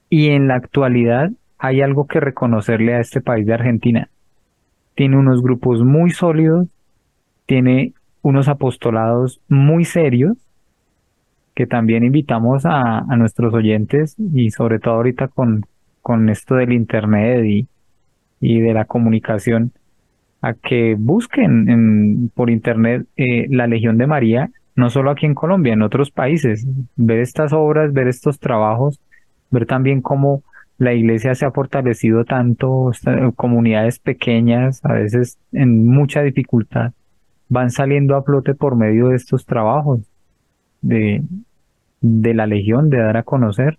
Y 0.09 0.29
en 0.29 0.47
la 0.47 0.55
actualidad 0.55 1.31
hay 1.57 1.81
algo 1.81 2.07
que 2.07 2.21
reconocerle 2.21 2.93
a 2.93 3.01
este 3.01 3.19
país 3.19 3.45
de 3.45 3.53
Argentina. 3.53 4.09
Tiene 5.01 5.17
unos 5.17 5.41
grupos 5.41 5.83
muy 5.83 6.11
sólidos, 6.11 6.67
tiene 7.47 7.93
unos 8.21 8.47
apostolados 8.47 9.41
muy 9.49 9.83
serios, 9.83 10.37
que 11.55 11.65
también 11.65 12.03
invitamos 12.03 12.67
a, 12.67 12.99
a 12.99 13.15
nuestros 13.15 13.51
oyentes 13.55 14.15
y 14.31 14.51
sobre 14.51 14.77
todo 14.77 14.93
ahorita 14.93 15.27
con, 15.27 15.65
con 16.03 16.29
esto 16.29 16.53
del 16.53 16.71
Internet 16.71 17.43
y, 17.45 17.67
y 18.41 18.59
de 18.59 18.75
la 18.75 18.85
comunicación 18.85 19.71
a 20.39 20.53
que 20.53 20.95
busquen 20.99 21.67
en, 21.67 22.29
por 22.35 22.51
internet 22.51 23.07
eh, 23.17 23.47
la 23.49 23.65
Legión 23.65 23.97
de 23.97 24.05
María, 24.05 24.51
no 24.75 24.91
solo 24.91 25.09
aquí 25.09 25.25
en 25.25 25.33
Colombia, 25.33 25.73
en 25.73 25.81
otros 25.81 26.11
países, 26.11 26.67
ver 26.95 27.21
estas 27.21 27.53
obras, 27.53 27.91
ver 27.91 28.07
estos 28.07 28.37
trabajos, 28.37 28.99
ver 29.49 29.65
también 29.65 30.03
cómo 30.03 30.43
la 30.81 30.95
iglesia 30.95 31.35
se 31.35 31.45
ha 31.45 31.51
fortalecido 31.51 32.25
tanto, 32.25 32.91
comunidades 33.35 33.99
pequeñas, 33.99 34.83
a 34.83 34.93
veces 34.93 35.37
en 35.51 35.85
mucha 35.85 36.23
dificultad, 36.23 36.93
van 37.49 37.69
saliendo 37.69 38.15
a 38.15 38.23
flote 38.23 38.55
por 38.55 38.75
medio 38.75 39.09
de 39.09 39.15
estos 39.15 39.45
trabajos 39.45 39.99
de, 40.81 41.21
de 42.01 42.33
la 42.33 42.47
Legión, 42.47 42.89
de 42.89 42.97
dar 42.97 43.15
a 43.15 43.21
conocer 43.21 43.77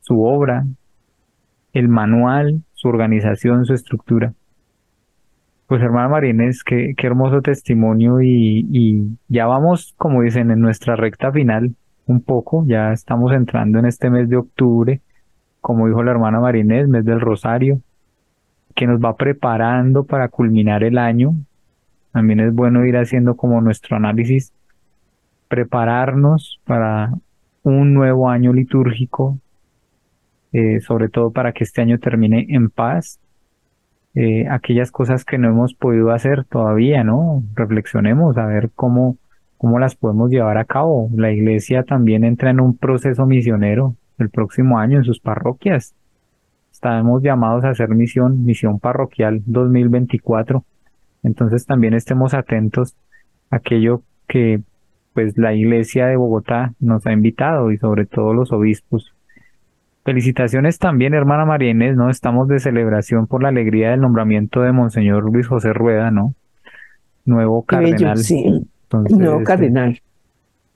su 0.00 0.24
obra, 0.24 0.66
el 1.72 1.86
manual, 1.88 2.62
su 2.72 2.88
organización, 2.88 3.64
su 3.64 3.72
estructura. 3.72 4.34
Pues 5.68 5.82
hermana 5.82 6.08
Marines, 6.08 6.64
qué, 6.64 6.94
qué 6.96 7.06
hermoso 7.06 7.42
testimonio 7.42 8.20
y, 8.20 8.66
y, 8.72 9.18
ya 9.28 9.46
vamos, 9.46 9.94
como 9.96 10.22
dicen, 10.22 10.50
en 10.50 10.58
nuestra 10.58 10.96
recta 10.96 11.30
final 11.30 11.76
un 12.06 12.20
poco, 12.22 12.64
ya 12.66 12.92
estamos 12.92 13.32
entrando 13.32 13.78
en 13.78 13.86
este 13.86 14.10
mes 14.10 14.28
de 14.28 14.38
octubre, 14.38 15.00
como 15.62 15.86
dijo 15.86 16.02
la 16.02 16.10
hermana 16.10 16.40
Marines, 16.40 16.88
mes 16.88 17.04
del 17.04 17.20
Rosario, 17.20 17.80
que 18.74 18.86
nos 18.86 19.00
va 19.00 19.16
preparando 19.16 20.04
para 20.04 20.28
culminar 20.28 20.82
el 20.82 20.98
año. 20.98 21.34
También 22.10 22.40
es 22.40 22.52
bueno 22.52 22.84
ir 22.84 22.96
haciendo 22.96 23.36
como 23.36 23.60
nuestro 23.60 23.96
análisis, 23.96 24.52
prepararnos 25.48 26.60
para 26.64 27.12
un 27.62 27.94
nuevo 27.94 28.28
año 28.28 28.52
litúrgico, 28.52 29.38
eh, 30.52 30.80
sobre 30.80 31.08
todo 31.08 31.30
para 31.30 31.52
que 31.52 31.62
este 31.62 31.80
año 31.80 31.98
termine 31.98 32.46
en 32.50 32.68
paz. 32.68 33.20
Eh, 34.14 34.48
aquellas 34.50 34.90
cosas 34.90 35.24
que 35.24 35.38
no 35.38 35.48
hemos 35.48 35.74
podido 35.74 36.10
hacer 36.10 36.44
todavía, 36.44 37.04
¿no? 37.04 37.44
Reflexionemos 37.54 38.36
a 38.36 38.46
ver 38.46 38.70
cómo, 38.74 39.16
cómo 39.58 39.78
las 39.78 39.94
podemos 39.94 40.28
llevar 40.28 40.58
a 40.58 40.64
cabo. 40.64 41.08
La 41.14 41.30
iglesia 41.30 41.84
también 41.84 42.24
entra 42.24 42.50
en 42.50 42.60
un 42.60 42.76
proceso 42.76 43.26
misionero 43.26 43.94
el 44.22 44.30
próximo 44.30 44.78
año 44.78 44.98
en 44.98 45.04
sus 45.04 45.20
parroquias. 45.20 45.94
Estamos 46.70 47.22
llamados 47.22 47.64
a 47.64 47.70
hacer 47.70 47.90
misión, 47.90 48.44
misión 48.44 48.78
parroquial 48.80 49.42
2024. 49.46 50.64
Entonces 51.22 51.66
también 51.66 51.94
estemos 51.94 52.34
atentos 52.34 52.96
a 53.50 53.56
aquello 53.56 54.02
que 54.26 54.62
pues 55.12 55.36
la 55.36 55.52
iglesia 55.52 56.06
de 56.06 56.16
Bogotá 56.16 56.72
nos 56.80 57.06
ha 57.06 57.12
invitado 57.12 57.70
y 57.70 57.76
sobre 57.76 58.06
todo 58.06 58.32
los 58.32 58.50
obispos 58.50 59.12
Felicitaciones 60.04 60.80
también, 60.80 61.14
hermana 61.14 61.44
María 61.44 61.70
Inés, 61.70 61.96
¿no? 61.96 62.10
Estamos 62.10 62.48
de 62.48 62.58
celebración 62.58 63.28
por 63.28 63.40
la 63.40 63.50
alegría 63.50 63.92
del 63.92 64.00
nombramiento 64.00 64.60
de 64.62 64.72
Monseñor 64.72 65.32
Luis 65.32 65.46
José 65.46 65.72
Rueda, 65.72 66.10
¿no? 66.10 66.34
Nuevo 67.24 67.62
cardenal. 67.62 68.18
sí, 68.18 68.66
nuevo 68.90 69.34
este, 69.34 69.44
cardenal. 69.44 70.02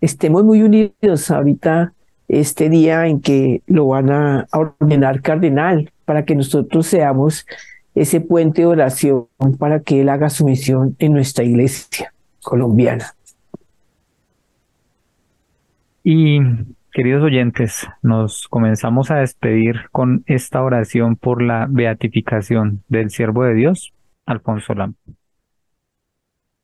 Estemos 0.01 0.45
muy 0.45 0.63
unidos 0.63 1.29
ahorita, 1.29 1.93
este 2.29 2.69
día 2.69 3.07
en 3.07 3.21
que 3.21 3.63
lo 3.67 3.87
van 3.89 4.11
a 4.11 4.47
ordenar 4.53 5.23
cardenal, 5.23 5.91
para 6.05 6.25
que 6.25 6.35
nosotros 6.35 6.87
seamos 6.87 7.47
ese 7.95 8.21
puente 8.21 8.63
de 8.63 8.67
oración 8.67 9.27
para 9.59 9.81
que 9.81 10.03
él 10.03 10.09
haga 10.09 10.29
su 10.29 10.45
misión 10.45 10.97
en 10.99 11.13
nuestra 11.13 11.45
iglesia 11.45 12.13
colombiana. 12.43 13.15
Y 16.05 16.39
Queridos 16.97 17.25
oyentes, 17.25 17.87
nos 18.01 18.49
comenzamos 18.49 19.11
a 19.11 19.17
despedir 19.17 19.91
con 19.93 20.25
esta 20.25 20.63
oración 20.63 21.17
por 21.17 21.43
la 21.43 21.67
beatificación 21.69 22.83
del 22.89 23.11
siervo 23.11 23.45
de 23.45 23.53
Dios, 23.53 23.93
Alfonso 24.25 24.73
Lam. 24.73 24.95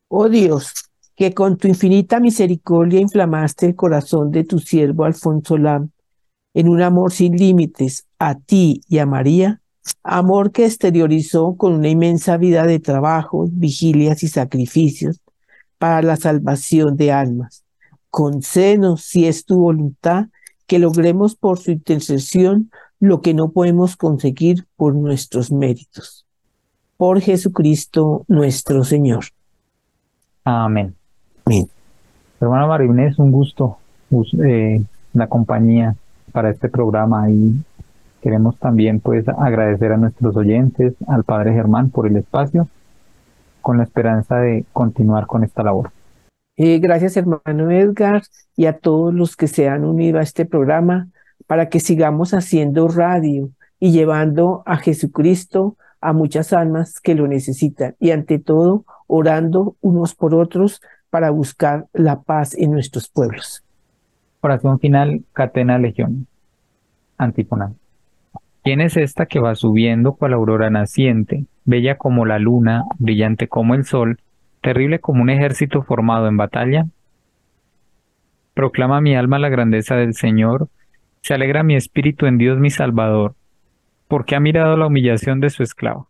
Oh 0.07 0.29
Dios, 0.29 0.89
que 1.15 1.33
con 1.33 1.57
tu 1.57 1.67
infinita 1.67 2.19
misericordia 2.19 2.99
inflamaste 2.99 3.67
el 3.67 3.75
corazón 3.75 4.31
de 4.31 4.43
tu 4.43 4.59
siervo 4.59 5.05
Alfonso 5.05 5.57
Lam 5.57 5.89
en 6.53 6.69
un 6.69 6.81
amor 6.81 7.11
sin 7.11 7.35
límites 7.35 8.05
a 8.19 8.35
ti 8.35 8.81
y 8.87 8.99
a 8.99 9.05
María, 9.05 9.61
amor 10.03 10.51
que 10.51 10.65
exteriorizó 10.65 11.55
con 11.55 11.73
una 11.73 11.89
inmensa 11.89 12.37
vida 12.37 12.65
de 12.65 12.79
trabajos, 12.79 13.49
vigilias 13.53 14.23
y 14.23 14.27
sacrificios 14.27 15.19
para 15.77 16.01
la 16.01 16.15
salvación 16.15 16.95
de 16.95 17.11
almas 17.11 17.63
Concédenos, 18.13 19.01
si 19.01 19.25
es 19.25 19.43
tu 19.43 19.57
voluntad, 19.57 20.27
que 20.67 20.77
logremos 20.77 21.35
por 21.35 21.57
su 21.57 21.71
intercesión 21.71 22.69
lo 22.99 23.21
que 23.21 23.33
no 23.33 23.49
podemos 23.49 23.97
conseguir 23.97 24.67
por 24.75 24.93
nuestros 24.93 25.51
méritos. 25.51 26.27
Por 26.95 27.21
Jesucristo 27.21 28.23
nuestro 28.27 28.83
Señor. 28.83 29.25
Amén. 30.43 30.95
Amén. 31.45 31.67
Hermana 32.39 32.67
Marinés, 32.67 33.19
un 33.19 33.31
gusto 33.31 33.77
eh, 34.43 34.81
la 35.13 35.27
compañía 35.27 35.95
para 36.31 36.49
este 36.49 36.69
programa 36.69 37.29
y 37.29 37.53
queremos 38.21 38.57
también 38.57 38.99
pues 38.99 39.27
agradecer 39.27 39.91
a 39.91 39.97
nuestros 39.97 40.35
oyentes, 40.35 40.93
al 41.07 41.23
Padre 41.23 41.53
Germán 41.53 41.89
por 41.89 42.07
el 42.07 42.17
espacio, 42.17 42.67
con 43.61 43.77
la 43.77 43.83
esperanza 43.83 44.37
de 44.37 44.65
continuar 44.71 45.25
con 45.25 45.43
esta 45.43 45.63
labor. 45.63 45.91
Eh, 46.55 46.79
gracias, 46.79 47.17
hermano 47.17 47.71
Edgar, 47.71 48.21
y 48.55 48.65
a 48.65 48.77
todos 48.77 49.13
los 49.13 49.35
que 49.35 49.47
se 49.47 49.67
han 49.67 49.83
unido 49.83 50.19
a 50.19 50.21
este 50.21 50.45
programa 50.45 51.09
para 51.47 51.69
que 51.69 51.79
sigamos 51.79 52.33
haciendo 52.33 52.87
radio 52.87 53.49
y 53.79 53.91
llevando 53.91 54.63
a 54.65 54.77
Jesucristo 54.77 55.75
a 55.99 56.13
muchas 56.13 56.53
almas 56.53 56.99
que 56.99 57.15
lo 57.15 57.27
necesitan 57.27 57.95
y 57.99 58.11
ante 58.11 58.39
todo 58.39 58.85
orando 59.07 59.75
unos 59.81 60.15
por 60.15 60.35
otros 60.35 60.81
para 61.13 61.29
buscar 61.29 61.85
la 61.93 62.23
paz 62.23 62.55
en 62.55 62.71
nuestros 62.71 63.07
pueblos. 63.07 63.63
Oración 64.41 64.79
final, 64.79 65.21
Catena 65.31 65.77
Legión. 65.77 66.25
Antífona. 67.19 67.71
¿Quién 68.63 68.81
es 68.81 68.97
esta 68.97 69.27
que 69.27 69.39
va 69.39 69.53
subiendo 69.53 70.13
cual 70.13 70.33
aurora 70.33 70.71
naciente, 70.71 71.45
bella 71.65 71.99
como 71.99 72.25
la 72.25 72.39
luna, 72.39 72.85
brillante 72.97 73.47
como 73.47 73.75
el 73.75 73.85
sol, 73.85 74.21
terrible 74.61 74.97
como 74.97 75.21
un 75.21 75.29
ejército 75.29 75.83
formado 75.83 76.27
en 76.27 76.37
batalla? 76.37 76.87
Proclama 78.55 78.99
mi 78.99 79.15
alma 79.15 79.37
la 79.37 79.49
grandeza 79.49 79.95
del 79.95 80.15
Señor, 80.15 80.67
se 81.21 81.35
alegra 81.35 81.61
mi 81.61 81.75
espíritu 81.75 82.25
en 82.25 82.39
Dios 82.39 82.57
mi 82.57 82.71
Salvador, 82.71 83.35
porque 84.07 84.35
ha 84.35 84.39
mirado 84.39 84.77
la 84.77 84.87
humillación 84.87 85.41
de 85.41 85.51
su 85.51 85.61
esclavo. 85.61 86.09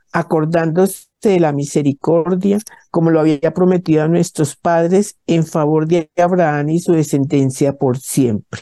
acordándose 0.11 1.07
de 1.21 1.39
la 1.39 1.51
misericordia, 1.51 2.59
como 2.89 3.11
lo 3.11 3.19
había 3.19 3.53
prometido 3.53 4.03
a 4.03 4.07
nuestros 4.07 4.55
padres, 4.55 5.17
en 5.27 5.45
favor 5.45 5.87
de 5.87 6.09
Abraham 6.17 6.69
y 6.69 6.79
su 6.79 6.93
descendencia 6.93 7.73
por 7.73 7.97
siempre. 7.97 8.61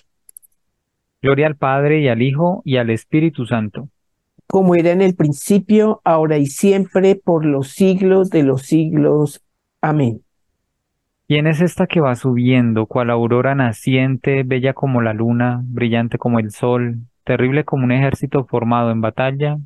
Gloria 1.21 1.47
al 1.47 1.55
Padre 1.55 2.01
y 2.01 2.07
al 2.07 2.21
Hijo 2.21 2.61
y 2.63 2.77
al 2.77 2.89
Espíritu 2.89 3.45
Santo. 3.45 3.89
Como 4.47 4.75
era 4.75 4.91
en 4.91 5.01
el 5.01 5.15
principio, 5.15 6.01
ahora 6.03 6.37
y 6.37 6.47
siempre, 6.47 7.15
por 7.15 7.45
los 7.45 7.69
siglos 7.69 8.29
de 8.29 8.43
los 8.43 8.63
siglos. 8.63 9.41
Amén. 9.81 10.21
¿Quién 11.27 11.45
es 11.45 11.61
esta 11.61 11.85
que 11.85 11.99
va 11.99 12.15
subiendo, 12.15 12.87
cual 12.87 13.11
aurora 13.11 13.53
naciente, 13.53 14.41
bella 14.43 14.73
como 14.73 15.01
la 15.01 15.13
luna, 15.13 15.61
brillante 15.63 16.17
como 16.17 16.39
el 16.39 16.49
sol, 16.49 17.01
terrible 17.23 17.65
como 17.65 17.83
un 17.83 17.91
ejército 17.91 18.45
formado 18.45 18.89
en 18.89 19.01
batalla? 19.01 19.59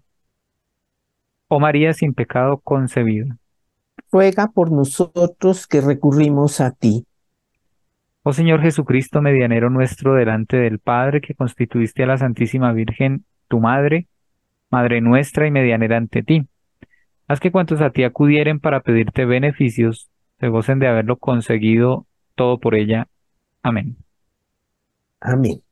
Oh 1.55 1.59
María 1.59 1.93
sin 1.93 2.15
pecado 2.15 2.57
concebida. 2.57 3.37
Ruega 4.11 4.47
por 4.47 4.71
nosotros 4.71 5.67
que 5.67 5.81
recurrimos 5.81 6.59
a 6.59 6.71
ti. 6.71 7.05
Oh 8.23 8.33
Señor 8.33 8.63
Jesucristo, 8.63 9.21
medianero 9.21 9.69
nuestro 9.69 10.15
delante 10.15 10.57
del 10.57 10.79
Padre, 10.79 11.21
que 11.21 11.35
constituiste 11.35 12.01
a 12.01 12.07
la 12.07 12.17
Santísima 12.17 12.73
Virgen, 12.73 13.25
tu 13.49 13.59
Madre, 13.59 14.07
Madre 14.71 14.99
nuestra 14.99 15.45
y 15.45 15.51
medianera 15.51 15.97
ante 15.97 16.23
ti. 16.23 16.47
Haz 17.27 17.39
que 17.39 17.51
cuantos 17.51 17.81
a 17.81 17.91
ti 17.91 18.03
acudieren 18.03 18.59
para 18.59 18.81
pedirte 18.81 19.25
beneficios, 19.25 20.09
se 20.39 20.47
gocen 20.47 20.79
de 20.79 20.87
haberlo 20.87 21.17
conseguido 21.17 22.07
todo 22.33 22.57
por 22.57 22.73
ella. 22.73 23.07
Amén. 23.61 23.95
Amén. 25.21 25.62